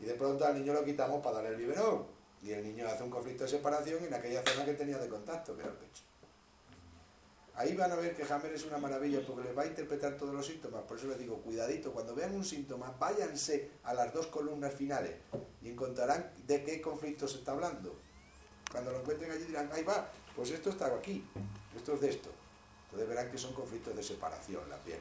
Y 0.00 0.04
de 0.04 0.14
pronto 0.14 0.44
al 0.46 0.54
niño 0.58 0.72
lo 0.72 0.84
quitamos 0.84 1.22
para 1.22 1.36
darle 1.36 1.50
el 1.50 1.56
biberón. 1.56 2.06
Y 2.42 2.52
el 2.52 2.62
niño 2.64 2.86
hace 2.88 3.02
un 3.02 3.10
conflicto 3.10 3.44
de 3.44 3.50
separación 3.50 4.02
en 4.04 4.14
aquella 4.14 4.42
zona 4.42 4.64
que 4.64 4.72
tenía 4.74 4.96
de 4.98 5.08
contacto, 5.08 5.54
que 5.54 5.60
era 5.62 5.70
el 5.70 5.76
pecho. 5.76 6.02
Ahí 7.54 7.76
van 7.76 7.92
a 7.92 7.96
ver 7.96 8.16
que 8.16 8.22
Hammer 8.32 8.52
es 8.54 8.64
una 8.64 8.78
maravilla 8.78 9.20
porque 9.26 9.44
les 9.44 9.58
va 9.58 9.62
a 9.62 9.66
interpretar 9.66 10.16
todos 10.16 10.34
los 10.34 10.46
síntomas. 10.46 10.82
Por 10.84 10.96
eso 10.96 11.08
les 11.08 11.18
digo, 11.18 11.36
cuidadito, 11.42 11.92
cuando 11.92 12.14
vean 12.14 12.34
un 12.34 12.44
síntoma, 12.44 12.94
váyanse 12.98 13.72
a 13.82 13.92
las 13.92 14.14
dos 14.14 14.28
columnas 14.28 14.72
finales 14.72 15.12
y 15.60 15.68
encontrarán 15.68 16.32
de 16.46 16.64
qué 16.64 16.80
conflicto 16.80 17.28
se 17.28 17.38
está 17.38 17.52
hablando. 17.52 17.94
Cuando 18.72 18.92
lo 18.92 19.00
encuentren 19.00 19.30
allí 19.32 19.44
dirán, 19.44 19.68
ahí 19.74 19.82
va, 19.82 20.10
pues 20.34 20.50
esto 20.52 20.70
está 20.70 20.86
aquí, 20.86 21.22
esto 21.76 21.92
es 21.94 22.00
de 22.00 22.08
esto. 22.08 22.30
Entonces 22.84 23.08
verán 23.08 23.30
que 23.30 23.36
son 23.36 23.52
conflictos 23.52 23.94
de 23.94 24.02
separación 24.02 24.66
la 24.70 24.78
piel. 24.78 25.00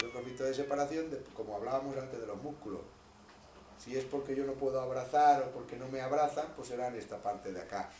Son 0.00 0.10
conflictos 0.10 0.48
de 0.48 0.54
separación, 0.54 1.08
de- 1.10 1.22
como 1.36 1.54
hablábamos 1.54 1.96
antes 1.96 2.18
de 2.20 2.26
los 2.26 2.42
músculos. 2.42 2.80
Si 3.82 3.96
es 3.96 4.04
porque 4.04 4.36
yo 4.36 4.44
no 4.44 4.52
puedo 4.52 4.80
abrazar 4.80 5.42
o 5.42 5.50
porque 5.50 5.76
no 5.76 5.88
me 5.88 6.00
abrazan, 6.00 6.46
pues 6.54 6.68
será 6.68 6.86
en 6.86 6.94
esta 6.94 7.20
parte 7.20 7.52
de 7.52 7.60
acá. 7.60 7.90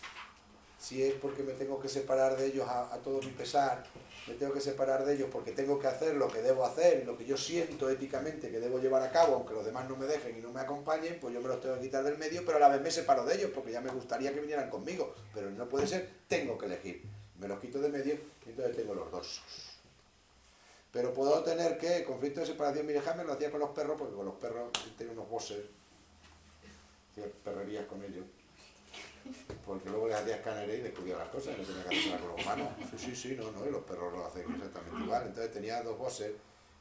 si 0.79 1.03
es 1.03 1.15
porque 1.15 1.43
me 1.43 1.53
tengo 1.53 1.81
que 1.81 1.89
separar 1.89 2.37
de 2.37 2.47
ellos 2.47 2.69
a, 2.69 2.99
todo 3.05 3.21
mi 3.21 3.31
pesar, 3.31 3.85
me 4.27 4.35
tengo 4.35 4.53
que 4.53 4.61
separar 4.61 5.05
de 5.05 5.15
ellos 5.15 5.29
porque 5.31 5.53
tengo 5.53 5.79
que 5.79 5.87
hacer 5.87 6.15
lo 6.15 6.29
que 6.29 6.43
debo 6.43 6.65
hacer 6.65 7.01
y 7.03 7.05
lo 7.05 7.17
que 7.17 7.25
yo 7.25 7.37
siento 7.37 7.89
éticamente 7.89 8.51
que 8.51 8.61
debo 8.61 8.79
llevar 8.79 9.03
a 9.03 9.11
cabo, 9.11 9.35
aunque 9.35 9.55
los 9.55 9.65
demás 9.65 9.89
no 9.89 9.97
me 9.97 10.07
dejen 10.07 10.37
y 10.37 10.41
no 10.41 10.53
me 10.53 10.61
acompañen, 10.61 11.19
pues 11.21 11.35
yo 11.35 11.41
me 11.41 11.49
los 11.49 11.61
tengo 11.61 11.77
que 11.77 11.83
quitar 11.83 12.05
del 12.05 12.19
medio, 12.19 12.45
pero 12.45 12.59
a 12.59 12.61
la 12.61 12.69
vez 12.69 12.81
me 12.81 12.91
separo 12.91 13.25
de 13.25 13.37
ellos 13.37 13.51
porque 13.55 13.73
ya 13.73 13.81
me 13.81 13.91
gustaría 13.91 14.33
que 14.33 14.41
vinieran 14.41 14.71
conmigo, 14.71 15.15
pero 15.33 15.51
no 15.51 15.69
puede 15.69 15.87
ser, 15.87 16.09
tengo 16.29 16.59
que 16.59 16.67
elegir. 16.67 17.03
Me 17.39 17.49
los 17.49 17.61
quito 17.61 17.81
de 17.81 17.89
medio 17.89 18.15
y 18.47 18.51
entonces 18.51 18.77
tengo 18.77 18.95
los 18.95 19.11
dos. 19.11 19.43
Pero 20.93 21.15
puedo 21.15 21.43
tener 21.43 21.79
que, 21.79 22.05
conflicto 22.05 22.41
de 22.41 22.47
separación, 22.47 22.87
mire, 22.87 23.01
Jaime 23.01 23.25
lo 23.25 23.33
hacía 23.33 23.51
con 23.51 23.61
los 23.61 23.71
perros, 23.71 23.97
porque 23.99 24.15
con 24.15 24.27
los 24.27 24.35
perros 24.35 24.71
tenía 24.99 25.15
unos 25.15 25.29
bosses, 25.29 25.65
perrerías 27.43 27.87
con 27.87 28.05
ellos. 28.05 28.27
Porque 29.65 29.89
luego 29.89 30.09
les 30.09 30.17
hacía 30.17 30.37
escáneres 30.37 30.81
y 30.81 30.83
descubría 30.83 31.17
las 31.17 31.29
cosas, 31.29 31.57
no 31.57 31.65
tenía 31.65 31.85
que 31.85 31.97
hacerlas 31.97 32.21
con 32.21 32.31
los 32.33 32.43
humanos. 32.45 32.69
Sí, 32.91 32.99
sí, 32.99 33.17
sí, 33.17 33.37
no, 33.39 33.51
no, 33.53 33.65
y 33.67 33.71
los 33.71 33.85
perros 33.85 34.13
lo 34.13 34.27
hacen 34.27 34.45
exactamente 34.53 35.03
igual. 35.03 35.23
Entonces 35.29 35.53
tenía 35.53 35.83
dos 35.83 35.97
bosses, 35.97 36.33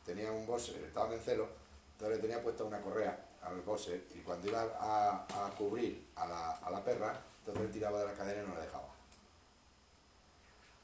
tenía 0.06 0.32
un 0.32 0.46
bosser, 0.46 0.84
estaban 0.84 1.14
en 1.14 1.20
celo, 1.22 1.48
entonces 1.94 2.18
le 2.18 2.22
tenía 2.22 2.44
puesta 2.44 2.64
una 2.64 2.82
correa 2.82 3.28
al 3.44 3.62
bosser, 3.62 4.04
y 4.14 4.20
cuando 4.20 4.48
iba 4.50 4.62
a, 4.80 5.26
a 5.48 5.50
cubrir 5.52 6.08
a 6.16 6.28
la, 6.28 6.52
a 6.58 6.70
la 6.70 6.84
perra, 6.84 7.20
entonces 7.40 7.64
él 7.64 7.72
tiraba 7.72 8.00
de 8.00 8.06
la 8.08 8.14
cadena 8.14 8.44
y 8.44 8.48
no 8.48 8.56
la 8.56 8.62
dejaba. 8.62 8.91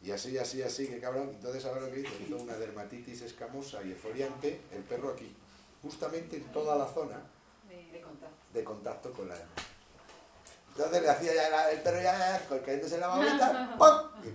Y 0.01 0.11
así, 0.11 0.37
así, 0.37 0.61
así, 0.61 0.87
que 0.87 0.99
cabrón. 0.99 1.29
Entonces, 1.35 1.65
ahora 1.65 1.81
lo 1.81 1.91
que 1.91 2.01
hizo? 2.01 2.11
Hizo 2.25 2.37
una 2.37 2.53
dermatitis 2.57 3.21
escamosa 3.21 3.81
y 3.83 3.91
esfoliante, 3.91 4.61
el 4.71 4.83
perro 4.83 5.09
aquí, 5.09 5.35
justamente 5.81 6.37
en 6.37 6.43
toda 6.51 6.75
la 6.77 6.85
zona 6.85 7.19
De 7.67 7.99
contacto. 8.01 8.35
de 8.53 8.63
contacto 8.63 9.11
con 9.13 9.27
la 9.27 9.35
hembra. 9.35 9.63
Entonces 10.69 11.01
le 11.01 11.09
hacía 11.09 11.33
ya 11.33 11.49
la- 11.49 11.71
el 11.71 11.81
perro 11.81 12.01
ya, 12.01 12.45
cayéndose 12.63 12.95
en 12.95 13.01
la 13.01 13.07
babita, 13.07 13.75
¡pum! 13.79 14.31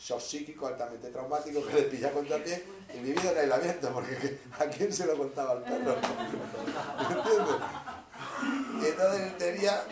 Shock 0.00 0.20
psíquico 0.20 0.66
altamente 0.66 1.10
traumático 1.10 1.64
que 1.64 1.74
le 1.74 1.82
pilla 1.82 2.10
contra 2.10 2.36
el 2.36 2.42
pie 2.42 2.64
y 2.94 2.98
vivido 2.98 3.30
en 3.32 3.38
aislamiento, 3.38 3.92
porque 3.92 4.40
¿a 4.58 4.64
quién 4.66 4.92
se 4.92 5.06
lo 5.06 5.16
contaba 5.16 5.52
al 5.52 5.62
perro? 5.62 5.94
¿Entiendes? 7.10 7.54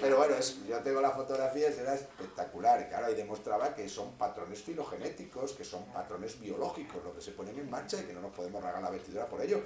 Pero 0.01 0.17
bueno, 0.19 0.35
es- 0.37 0.65
yo 0.67 0.79
tengo 0.81 1.01
la 1.01 1.11
fotografía, 1.11 1.69
era 1.69 1.95
espectacular, 1.95 2.89
claro, 2.89 3.11
y 3.11 3.15
demostraba 3.15 3.75
que 3.75 3.89
son 3.89 4.13
patrones 4.19 4.63
filogenéticos, 4.63 5.53
que 5.53 5.65
son 5.65 5.85
patrones 5.93 6.41
biológicos, 6.41 7.03
lo 7.05 7.15
que 7.15 7.21
se 7.21 7.33
ponen 7.33 7.59
en 7.59 7.71
marcha 7.71 7.99
y 7.99 8.05
que 8.05 8.13
no 8.13 8.21
nos 8.21 8.33
podemos 8.35 8.63
ragar 8.63 8.83
la 8.83 8.91
vestidura 8.91 9.27
por 9.27 9.41
ello. 9.41 9.61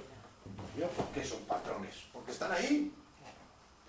Yo, 0.77 0.87
¿Por 0.89 1.05
qué 1.07 1.23
son 1.25 1.39
patrones? 1.45 1.95
Porque 2.13 2.31
están 2.31 2.51
ahí. 2.51 2.93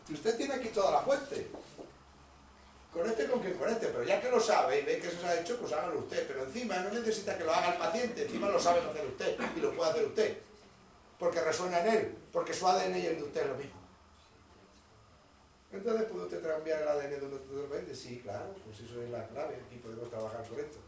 Y 0.09 0.15
usted 0.15 0.37
tiene 0.37 0.55
aquí 0.55 0.69
toda 0.69 0.91
la 0.91 1.01
fuente. 1.01 1.49
Conecte 2.93 3.27
con 3.27 3.41
quien 3.41 3.55
conecte, 3.59 3.89
pero 3.89 4.05
ya 4.05 4.21
que 4.23 4.31
lo 4.31 4.41
sabe 4.41 4.81
y 4.81 4.85
ve 4.85 4.99
que 4.99 5.09
eso 5.09 5.21
se 5.21 5.27
ha 5.27 5.39
hecho, 5.41 5.59
pues 5.59 5.71
hágalo 5.73 5.99
usted. 5.99 6.27
Pero 6.27 6.45
encima 6.45 6.77
no 6.79 6.91
necesita 6.91 7.37
que 7.37 7.45
lo 7.45 7.53
haga 7.53 7.73
el 7.73 7.79
paciente, 7.79 8.23
encima 8.25 8.49
lo 8.49 8.59
sabe 8.59 8.81
hacer 8.81 9.05
usted 9.05 9.37
y 9.57 9.61
lo 9.61 9.73
puede 9.75 9.91
hacer 9.91 10.05
usted. 10.07 10.39
Porque 11.19 11.41
resuena 11.43 11.81
en 11.81 11.87
él, 11.89 12.19
porque 12.33 12.55
su 12.55 12.67
ADN 12.67 12.99
y 12.99 13.07
el 13.07 13.17
de 13.17 13.23
usted 13.25 13.43
es 13.43 13.49
lo 13.49 13.55
mismo. 13.57 13.81
Entonces, 15.73 16.07
¿puede 16.11 16.25
usted 16.25 16.43
cambiar 16.47 16.83
el 16.83 16.89
ADN 16.89 17.11
de 17.21 17.27
un 17.27 17.35
otro 17.35 17.69
paciente? 17.69 17.95
Sí, 17.95 18.21
claro, 18.21 18.55
pues 18.65 18.81
eso 18.81 19.03
es 19.03 19.11
la 19.11 19.27
clave. 19.27 19.61
Aquí 19.67 19.77
podemos 19.77 20.09
trabajar 20.09 20.47
con 20.49 20.59
esto. 20.61 20.79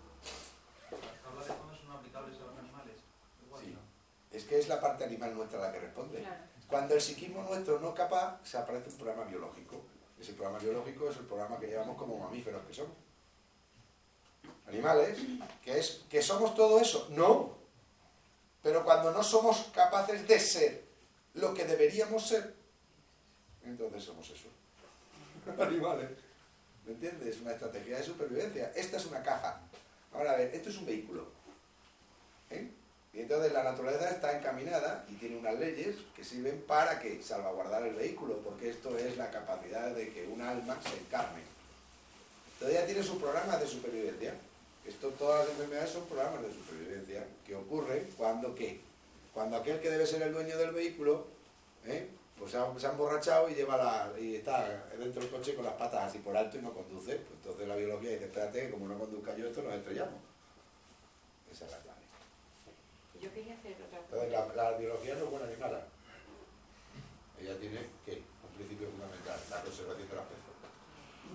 Habla 1.26 1.42
de 1.42 1.48
cómo 1.60 1.74
son 1.76 1.90
aplicables 1.92 2.36
a 2.40 2.44
los 2.46 2.58
animales. 2.58 2.94
Igual, 3.44 3.64
Sí. 3.64 3.70
¿no? 3.72 3.80
Es 4.36 4.44
que 4.44 4.58
es 4.58 4.68
la 4.68 4.80
parte 4.80 5.04
animal 5.04 5.34
nuestra 5.34 5.60
la 5.60 5.72
que 5.72 5.80
responde. 5.80 6.20
Claro. 6.20 6.42
Cuando 6.68 6.94
el 6.94 7.00
psiquismo 7.00 7.42
nuestro 7.42 7.80
no 7.80 7.94
capaz, 7.94 8.40
se 8.44 8.58
aparece 8.58 8.90
un 8.90 8.96
programa 8.96 9.24
biológico. 9.24 9.80
Ese 10.20 10.32
programa 10.34 10.58
biológico 10.58 11.08
es 11.10 11.16
el 11.16 11.26
programa 11.26 11.58
que 11.58 11.66
llevamos 11.66 11.96
como 11.96 12.18
mamíferos 12.18 12.64
que 12.66 12.74
somos. 12.74 12.92
Animales, 14.66 15.18
que 15.64 15.78
es 15.78 16.04
que 16.10 16.20
somos 16.22 16.54
todo 16.54 16.78
eso. 16.80 17.06
No. 17.10 17.56
Pero 18.62 18.84
cuando 18.84 19.12
no 19.12 19.22
somos 19.22 19.70
capaces 19.74 20.26
de 20.28 20.38
ser 20.38 20.84
lo 21.34 21.54
que 21.54 21.64
deberíamos 21.64 22.26
ser, 22.26 22.54
entonces 23.64 24.04
somos 24.04 24.28
eso. 24.28 24.48
Animales. 25.58 26.10
¿Me 26.86 26.92
entiendes? 26.92 27.36
Es 27.36 27.40
una 27.40 27.52
estrategia 27.52 27.98
de 27.98 28.04
supervivencia. 28.04 28.72
Esta 28.74 28.96
es 28.96 29.06
una 29.06 29.22
caja. 29.22 29.60
Ahora 30.12 30.32
a 30.32 30.36
ver, 30.36 30.54
esto 30.54 30.70
es 30.70 30.78
un 30.78 30.86
vehículo. 30.86 31.26
¿Eh? 32.50 32.70
Y 33.12 33.20
entonces 33.20 33.52
la 33.52 33.62
naturaleza 33.62 34.10
está 34.10 34.36
encaminada 34.36 35.04
y 35.08 35.14
tiene 35.14 35.36
unas 35.36 35.58
leyes 35.58 35.96
que 36.14 36.24
sirven 36.24 36.62
para 36.66 36.98
que 37.00 37.22
salvaguardar 37.22 37.86
el 37.86 37.94
vehículo, 37.94 38.38
porque 38.38 38.70
esto 38.70 38.96
es 38.96 39.16
la 39.16 39.30
capacidad 39.30 39.90
de 39.94 40.12
que 40.12 40.26
un 40.26 40.40
alma 40.40 40.78
se 40.82 40.96
encarne. 40.98 41.40
Ya 42.60 42.86
tiene 42.86 43.02
sus 43.02 43.18
programas 43.18 43.60
de 43.60 43.66
supervivencia. 43.66 44.34
Esto, 44.86 45.08
todas 45.10 45.40
las 45.40 45.50
enfermedades 45.50 45.90
son 45.90 46.06
programas 46.06 46.42
de 46.42 46.52
supervivencia 46.52 47.26
que 47.46 47.54
ocurren 47.54 48.08
cuando 48.16 48.54
qué? 48.54 48.80
Cuando 49.34 49.56
aquel 49.56 49.80
que 49.80 49.90
debe 49.90 50.06
ser 50.06 50.22
el 50.22 50.32
dueño 50.32 50.56
del 50.56 50.72
vehículo, 50.72 51.26
¿eh? 51.86 52.08
Pues 52.38 52.52
se 52.52 52.58
ha, 52.58 52.78
se 52.78 52.86
ha 52.86 52.90
emborrachado 52.92 53.48
y 53.50 53.54
lleva 53.54 53.76
la, 53.76 54.12
y 54.18 54.36
está 54.36 54.86
dentro 54.96 55.20
del 55.20 55.30
coche 55.30 55.54
con 55.54 55.64
las 55.64 55.74
patas 55.74 56.04
así 56.04 56.18
por 56.18 56.36
alto 56.36 56.56
y 56.56 56.62
no 56.62 56.72
conduce. 56.72 57.16
Pues 57.16 57.34
entonces 57.42 57.66
la 57.66 57.76
biología 57.76 58.10
dice, 58.10 58.26
espérate, 58.26 58.66
que 58.66 58.70
como 58.70 58.86
no 58.86 58.98
conduzca 58.98 59.36
yo 59.36 59.48
esto, 59.48 59.62
nos 59.62 59.74
estrellamos. 59.74 60.20
Esa 61.50 61.66
es 61.66 61.70
la 61.72 61.78
clave. 61.78 61.98
Yo 63.20 63.32
quería 63.32 63.54
hacer 63.54 63.74
otra 63.82 63.98
Entonces, 63.98 64.30
la, 64.30 64.54
la 64.54 64.78
biología 64.78 65.14
no 65.16 65.24
es 65.24 65.30
buena 65.30 65.46
ni 65.46 65.56
mala. 65.56 65.82
Ella 67.40 67.58
tiene, 67.58 67.80
¿qué? 68.06 68.22
Un 68.22 68.54
principio 68.54 68.90
fundamental, 68.90 69.38
la 69.50 69.62
conservación 69.62 70.08
de 70.08 70.14
las 70.14 70.26
personas. 70.26 70.58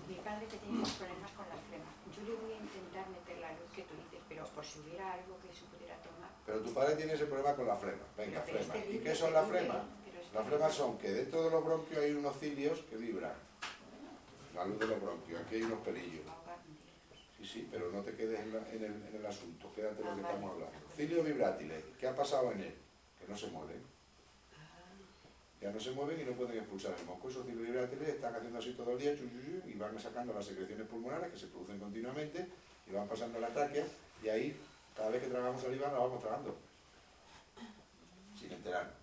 Mi 0.07 0.15
padre 0.15 0.47
que 0.47 0.57
tiene 0.57 0.77
unos 0.79 0.91
problemas 0.95 1.31
con 1.31 1.45
la 1.49 1.59
flema. 1.67 1.91
Yo 2.15 2.21
le 2.23 2.33
voy 2.39 2.51
a 2.53 2.59
intentar 2.63 3.05
meter 3.11 3.37
la 3.39 3.51
luz 3.51 3.69
que 3.75 3.83
tú 3.83 3.93
dices, 3.99 4.19
pero 4.27 4.47
por 4.47 4.63
si 4.63 4.79
hubiera 4.79 5.13
algo 5.13 5.37
que 5.43 5.51
se 5.51 5.67
pudiera 5.67 5.99
tomar. 5.99 6.31
Pero 6.45 6.59
tu 6.63 6.73
padre 6.73 6.95
tiene 6.95 7.13
ese 7.13 7.27
problema 7.27 7.55
con 7.55 7.67
la 7.67 7.75
flema. 7.75 8.03
Venga, 8.17 8.41
flema. 8.41 8.75
este 8.75 8.91
¿Y 8.91 8.99
qué 8.99 9.13
son 9.13 9.33
las 9.33 9.47
flemas? 9.47 9.83
Las 10.33 10.47
flemas 10.47 10.73
son 10.73 10.97
que 10.97 11.11
dentro 11.11 11.43
de 11.43 11.51
los 11.51 11.63
bronquios 11.63 11.99
hay 12.03 12.11
unos 12.11 12.37
cilios 12.39 12.79
que 12.89 12.97
vibran. 12.97 13.33
La 14.55 14.65
luz 14.65 14.79
de 14.79 14.87
los 14.87 15.01
bronquios. 15.01 15.41
Aquí 15.41 15.55
hay 15.55 15.61
unos 15.63 15.79
pelillos. 15.79 16.25
Sí, 17.37 17.45
sí, 17.45 17.67
pero 17.71 17.91
no 17.91 18.01
te 18.01 18.15
quedes 18.15 18.39
en, 18.39 18.53
la- 18.53 18.69
en 18.71 18.83
el, 18.83 19.07
en 19.07 19.15
el 19.15 19.25
asunto. 19.25 19.71
Quédate 19.75 20.01
en 20.01 20.07
lo 20.07 20.15
que 20.15 20.21
Ah, 20.21 20.27
estamos 20.29 20.51
hablando. 20.51 20.77
Cilio 20.95 21.23
vibrátiles. 21.23 21.83
¿Qué 21.99 22.07
ha 22.07 22.15
pasado 22.15 22.51
en 22.51 22.61
él? 22.61 22.75
Que 23.19 23.27
no 23.27 23.37
se 23.37 23.47
mueven. 23.47 23.81
Ya 25.61 25.71
no 25.71 25.79
se 25.79 25.91
mueven 25.91 26.19
y 26.19 26.25
no 26.25 26.33
pueden 26.33 26.57
expulsar 26.57 26.93
el 26.99 27.05
moco. 27.05 27.29
Esos 27.29 27.45
cilios 27.45 27.65
vibrátiles 27.67 28.09
están 28.09 28.35
haciendo 28.35 28.59
así 28.59 28.73
todo 28.73 28.91
el 28.91 28.99
día 28.99 29.13
y 29.65 29.73
van 29.77 29.99
sacando 29.99 30.33
las 30.33 30.45
secreciones 30.45 30.87
pulmonares 30.87 31.31
que 31.31 31.39
se 31.39 31.47
producen 31.47 31.79
continuamente 31.79 32.47
y 32.87 32.91
van 32.93 33.07
pasando 33.07 33.39
la 33.39 33.47
tráquea 33.49 33.85
y 34.23 34.29
ahí, 34.29 34.59
cada 34.95 35.09
vez 35.09 35.23
que 35.23 35.29
tragamos 35.29 35.61
saliva, 35.61 35.87
la 35.91 35.99
vamos 35.99 36.21
tragando. 36.21 36.55
Sin 38.39 38.51
enterar. 38.51 39.02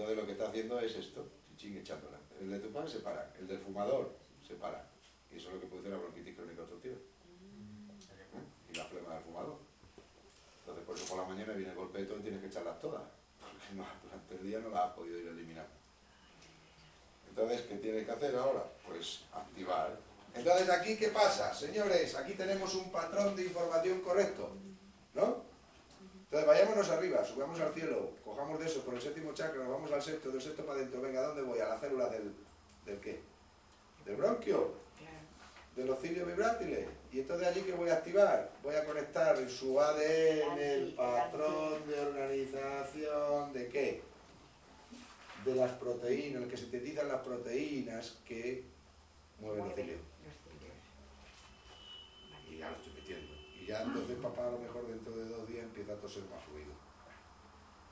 Entonces 0.00 0.16
lo 0.16 0.24
que 0.24 0.32
está 0.32 0.48
haciendo 0.48 0.80
es 0.80 0.96
esto, 0.96 1.28
chichín 1.50 1.76
echándola. 1.76 2.16
El 2.40 2.50
de 2.50 2.58
tu 2.58 2.72
padre 2.72 2.90
se 2.90 3.00
para, 3.00 3.34
el 3.38 3.46
del 3.46 3.58
fumador 3.58 4.16
se 4.48 4.54
para. 4.54 4.88
Y 5.30 5.36
eso 5.36 5.48
es 5.48 5.54
lo 5.56 5.60
que 5.60 5.66
produce 5.66 5.90
la 5.90 5.98
bronquitis 5.98 6.34
crónica 6.34 6.62
obstructiva. 6.62 6.94
¿Eh? 6.96 8.72
Y 8.72 8.76
la 8.78 8.84
flema 8.84 9.12
del 9.16 9.24
fumador. 9.24 9.58
Entonces 10.60 10.84
por 10.86 10.96
eso 10.96 11.04
por 11.04 11.18
la 11.18 11.28
mañana 11.28 11.52
viene 11.52 11.72
el 11.72 11.76
golpeto 11.76 12.16
y 12.16 12.22
tienes 12.22 12.40
que 12.40 12.46
echarlas 12.46 12.80
todas. 12.80 13.02
Porque 13.38 13.74
no, 13.76 13.84
durante 14.02 14.34
el 14.36 14.42
día 14.42 14.60
no 14.60 14.70
las 14.70 14.88
has 14.88 14.94
podido 14.94 15.18
ir 15.18 15.26
eliminando. 15.26 15.70
Entonces, 17.28 17.60
¿qué 17.68 17.76
tienes 17.76 18.06
que 18.06 18.10
hacer 18.10 18.34
ahora? 18.36 18.64
Pues 18.88 19.24
activar. 19.34 19.98
Entonces, 20.34 20.70
¿aquí 20.70 20.96
qué 20.96 21.08
pasa? 21.08 21.52
Señores, 21.52 22.14
aquí 22.14 22.32
tenemos 22.32 22.74
un 22.74 22.90
patrón 22.90 23.36
de 23.36 23.44
información 23.44 24.00
correcto. 24.00 24.48
¿No? 25.12 25.49
Entonces, 26.30 26.46
vayámonos 26.46 26.88
arriba, 26.90 27.24
subamos 27.24 27.58
al 27.58 27.74
cielo, 27.74 28.12
cojamos 28.24 28.60
de 28.60 28.66
eso 28.66 28.82
por 28.82 28.94
el 28.94 29.02
séptimo 29.02 29.34
chakra, 29.34 29.64
nos 29.64 29.72
vamos 29.72 29.90
al 29.90 30.00
sexto, 30.00 30.30
del 30.30 30.40
sexto 30.40 30.64
para 30.64 30.78
adentro. 30.78 31.00
Venga, 31.00 31.18
¿a 31.18 31.26
dónde 31.26 31.42
voy? 31.42 31.58
A 31.58 31.70
la 31.70 31.80
célula 31.80 32.08
del, 32.08 32.32
¿del 32.86 33.00
qué? 33.00 33.18
Del 34.04 34.14
bronquio, 34.14 34.74
de 35.74 35.84
los 35.84 35.98
cilios 35.98 36.28
vibrátiles. 36.28 36.86
Y 37.10 37.18
entonces 37.18 37.48
allí 37.48 37.62
que 37.62 37.72
voy 37.72 37.88
a 37.88 37.94
activar, 37.94 38.48
voy 38.62 38.76
a 38.76 38.84
conectar 38.84 39.36
en 39.38 39.50
su 39.50 39.80
ADN, 39.80 40.56
el 40.56 40.94
patrón 40.94 41.84
de 41.88 41.98
organización 41.98 43.52
de 43.52 43.68
qué? 43.68 44.02
De 45.44 45.56
las 45.56 45.72
proteínas, 45.72 46.44
el 46.44 46.48
que 46.48 46.56
sintetizan 46.56 47.08
las 47.08 47.22
proteínas 47.22 48.18
que 48.24 48.62
mueven 49.40 49.64
los 49.64 49.74
cilios. 49.74 49.98
Los 50.24 50.34
cilios. 50.44 50.76
Y 52.48 52.58
ya 52.58 52.70
lo 52.70 52.76
estoy 52.76 52.89
ya 53.70 53.82
entonces 53.82 54.16
papá 54.20 54.48
a 54.48 54.50
lo 54.50 54.58
mejor 54.58 54.84
dentro 54.88 55.14
de 55.14 55.26
dos 55.26 55.46
días 55.46 55.62
empieza 55.62 55.92
a 55.92 55.96
toser 55.96 56.24
más 56.24 56.42
fluido. 56.42 56.72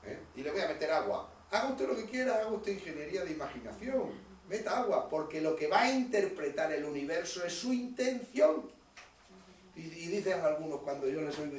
¿Eh? 0.03 0.19
Y 0.35 0.43
le 0.43 0.51
voy 0.51 0.59
a 0.59 0.67
meter 0.67 0.91
agua. 0.91 1.31
Haga 1.51 1.69
usted 1.69 1.87
lo 1.87 1.95
que 1.95 2.05
quiera, 2.05 2.35
haga 2.35 2.47
usted 2.49 2.73
ingeniería 2.73 3.23
de 3.23 3.31
imaginación. 3.31 4.11
Meta 4.49 4.79
agua, 4.79 5.09
porque 5.09 5.39
lo 5.39 5.55
que 5.55 5.67
va 5.67 5.83
a 5.83 5.91
interpretar 5.91 6.73
el 6.73 6.83
universo 6.83 7.45
es 7.45 7.53
su 7.53 7.71
intención. 7.71 8.69
Y, 9.75 9.81
dicen 9.81 10.41
algunos 10.41 10.81
cuando 10.81 11.07
yo 11.07 11.21
les 11.21 11.37
oigo, 11.39 11.57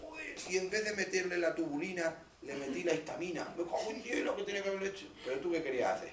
joder, 0.00 0.36
y 0.48 0.58
en 0.58 0.70
vez 0.70 0.84
de 0.84 0.92
meterle 0.94 1.38
la 1.38 1.52
tubulina, 1.52 2.14
le 2.42 2.54
metí 2.54 2.84
la 2.84 2.94
histamina. 2.94 3.52
Me 3.56 3.64
cago 3.64 3.90
en 3.90 4.02
que 4.02 4.42
tiene 4.44 4.62
que 4.62 4.68
haberle 4.68 4.88
hecho. 4.88 5.06
Pero 5.24 5.40
tú 5.40 5.50
qué 5.50 5.62
querías 5.62 5.96
hacer. 5.96 6.12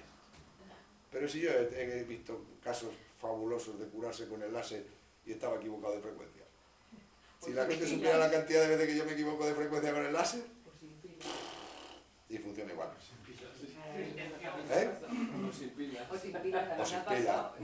Pero 1.11 1.29
si 1.29 1.41
yo 1.41 1.51
he, 1.51 1.99
he 1.99 2.03
visto 2.03 2.43
casos 2.63 2.89
fabulosos 3.19 3.79
de 3.79 3.85
curarse 3.85 4.27
con 4.27 4.41
el 4.41 4.51
láser 4.51 4.83
y 5.25 5.33
estaba 5.33 5.57
equivocado 5.57 5.95
de 5.95 6.01
frecuencia. 6.01 6.42
Si 7.43 7.51
la 7.51 7.65
gente 7.65 7.87
supiera 7.87 8.17
la 8.17 8.31
cantidad 8.31 8.61
de 8.61 8.67
veces 8.69 8.87
que 8.87 8.95
yo 8.97 9.05
me 9.05 9.13
equivoco 9.13 9.45
de 9.45 9.53
frecuencia 9.53 9.91
con 9.93 10.05
el 10.05 10.13
láser, 10.13 10.43
y 12.29 12.37
funciona 12.37 12.71
igual. 12.71 12.89
¿Eh? 14.71 14.89
O 15.47 15.51
sin 15.53 15.69
pilas. 15.71 16.09
O 16.09 16.17
sin 16.17 16.33
pilas, 16.33 16.69
O 16.73 16.77
la 16.77 16.85
sin 16.85 16.99
pila. 16.99 17.05
pasado. 17.05 17.55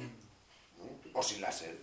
O 1.14 1.24
sin 1.24 1.42
láser. 1.42 1.78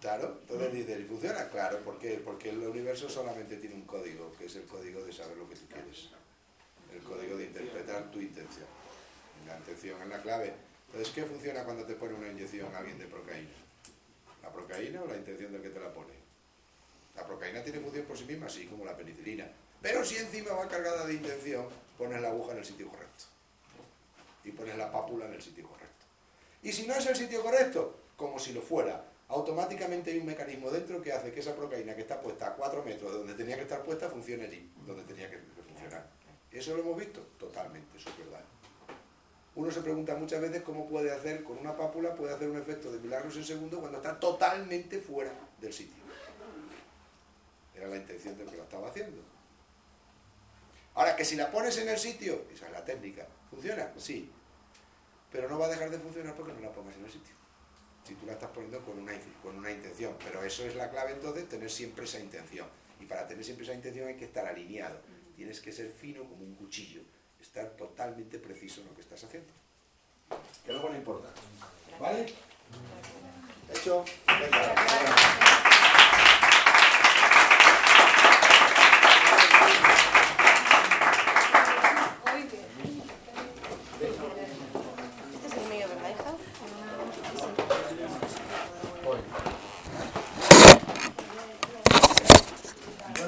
Claro, 0.00 0.38
entonces 0.42 0.72
dice, 0.72 0.98
¿y 0.98 1.04
funciona? 1.04 1.48
Claro, 1.50 1.78
¿por 1.80 1.98
qué? 1.98 2.20
Porque 2.24 2.50
el 2.50 2.58
universo 2.58 3.08
solamente 3.08 3.56
tiene 3.58 3.74
un 3.74 3.82
código, 3.82 4.32
que 4.38 4.46
es 4.46 4.56
el 4.56 4.64
código 4.64 5.04
de 5.04 5.12
saber 5.12 5.36
lo 5.36 5.48
que 5.48 5.56
tú 5.56 5.66
quieres. 5.66 6.08
El 6.92 7.02
código 7.02 7.36
de 7.36 7.44
interpretar 7.44 8.10
tu 8.10 8.18
intención. 8.18 8.66
La 9.46 9.56
intención 9.58 10.00
es 10.02 10.08
la 10.08 10.22
clave. 10.22 10.54
Entonces, 10.86 11.14
¿qué 11.14 11.24
funciona 11.24 11.64
cuando 11.64 11.84
te 11.84 11.94
pone 11.94 12.14
una 12.14 12.28
inyección 12.28 12.74
a 12.74 12.78
alguien 12.78 12.98
de 12.98 13.06
procaína? 13.06 13.50
¿La 14.42 14.50
procaína 14.50 15.02
o 15.02 15.06
la 15.06 15.16
intención 15.16 15.52
del 15.52 15.62
que 15.62 15.70
te 15.70 15.80
la 15.80 15.92
pone? 15.92 16.19
La 17.14 17.26
procaína 17.26 17.62
tiene 17.62 17.80
función 17.80 18.04
por 18.06 18.16
sí 18.16 18.24
misma, 18.24 18.46
así 18.46 18.66
como 18.66 18.84
la 18.84 18.96
penicilina. 18.96 19.50
Pero 19.82 20.04
si 20.04 20.16
encima 20.16 20.52
va 20.52 20.68
cargada 20.68 21.06
de 21.06 21.14
intención, 21.14 21.66
pones 21.96 22.20
la 22.20 22.28
aguja 22.28 22.52
en 22.52 22.58
el 22.58 22.64
sitio 22.64 22.88
correcto. 22.88 23.24
Y 24.44 24.52
pones 24.52 24.76
la 24.76 24.90
pápula 24.90 25.26
en 25.26 25.34
el 25.34 25.42
sitio 25.42 25.66
correcto. 25.68 26.04
Y 26.62 26.72
si 26.72 26.86
no 26.86 26.94
es 26.94 27.06
el 27.06 27.16
sitio 27.16 27.42
correcto, 27.42 27.96
como 28.16 28.38
si 28.38 28.52
lo 28.52 28.60
fuera, 28.60 29.04
automáticamente 29.28 30.10
hay 30.10 30.18
un 30.18 30.26
mecanismo 30.26 30.70
dentro 30.70 31.00
que 31.00 31.12
hace 31.12 31.32
que 31.32 31.40
esa 31.40 31.54
procaína 31.54 31.94
que 31.94 32.02
está 32.02 32.20
puesta 32.20 32.48
a 32.48 32.54
4 32.54 32.82
metros 32.84 33.12
de 33.12 33.18
donde 33.18 33.34
tenía 33.34 33.56
que 33.56 33.62
estar 33.62 33.82
puesta 33.82 34.08
funcione 34.08 34.44
allí, 34.44 34.70
donde 34.86 35.02
tenía 35.04 35.30
que 35.30 35.38
funcionar. 35.66 36.06
¿Eso 36.50 36.74
lo 36.74 36.82
hemos 36.82 36.98
visto? 36.98 37.20
Totalmente, 37.38 37.96
eso 37.96 38.10
es 38.10 38.18
verdad. 38.18 38.44
Uno 39.54 39.70
se 39.70 39.80
pregunta 39.80 40.14
muchas 40.16 40.40
veces 40.40 40.62
cómo 40.62 40.88
puede 40.88 41.10
hacer, 41.10 41.44
con 41.44 41.58
una 41.58 41.76
pápula, 41.76 42.14
puede 42.14 42.34
hacer 42.34 42.48
un 42.48 42.58
efecto 42.58 42.90
de 42.92 42.98
milagros 42.98 43.36
en 43.36 43.44
segundo 43.44 43.80
cuando 43.80 43.98
está 43.98 44.18
totalmente 44.18 44.98
fuera 44.98 45.32
del 45.60 45.72
sitio. 45.72 45.99
Era 47.80 47.88
la 47.88 47.96
intención 47.96 48.36
del 48.36 48.46
que 48.46 48.56
lo 48.58 48.64
estaba 48.64 48.88
haciendo. 48.88 49.22
Ahora, 50.94 51.16
que 51.16 51.24
si 51.24 51.34
la 51.36 51.50
pones 51.50 51.78
en 51.78 51.88
el 51.88 51.98
sitio, 51.98 52.44
esa 52.52 52.66
es 52.66 52.72
la 52.72 52.84
técnica, 52.84 53.26
¿funciona? 53.48 53.90
Sí. 53.96 54.30
Pero 55.32 55.48
no 55.48 55.58
va 55.58 55.64
a 55.64 55.70
dejar 55.70 55.88
de 55.88 55.98
funcionar 55.98 56.34
porque 56.34 56.52
no 56.52 56.60
la 56.60 56.72
pongas 56.72 56.96
en 56.96 57.06
el 57.06 57.10
sitio. 57.10 57.34
Si 58.04 58.14
tú 58.16 58.26
la 58.26 58.32
estás 58.32 58.50
poniendo 58.50 58.84
con 58.84 58.98
una, 58.98 59.12
con 59.42 59.56
una 59.56 59.70
intención. 59.70 60.14
Pero 60.22 60.42
eso 60.42 60.66
es 60.66 60.74
la 60.74 60.90
clave 60.90 61.12
entonces, 61.12 61.48
tener 61.48 61.70
siempre 61.70 62.04
esa 62.04 62.20
intención. 62.20 62.68
Y 63.00 63.06
para 63.06 63.26
tener 63.26 63.42
siempre 63.44 63.64
esa 63.64 63.74
intención 63.74 64.08
hay 64.08 64.16
que 64.16 64.26
estar 64.26 64.44
alineado. 64.44 65.00
Tienes 65.34 65.60
que 65.60 65.72
ser 65.72 65.90
fino 65.90 66.24
como 66.24 66.44
un 66.44 66.56
cuchillo. 66.56 67.00
Estar 67.40 67.70
totalmente 67.78 68.38
preciso 68.38 68.82
en 68.82 68.88
lo 68.88 68.94
que 68.94 69.00
estás 69.00 69.24
haciendo. 69.24 69.52
Que 70.66 70.72
luego 70.72 70.90
no 70.90 70.96
importa. 70.96 71.30
¿Vale? 71.98 72.26
Hecho. 73.72 74.04
Venga. 74.26 75.69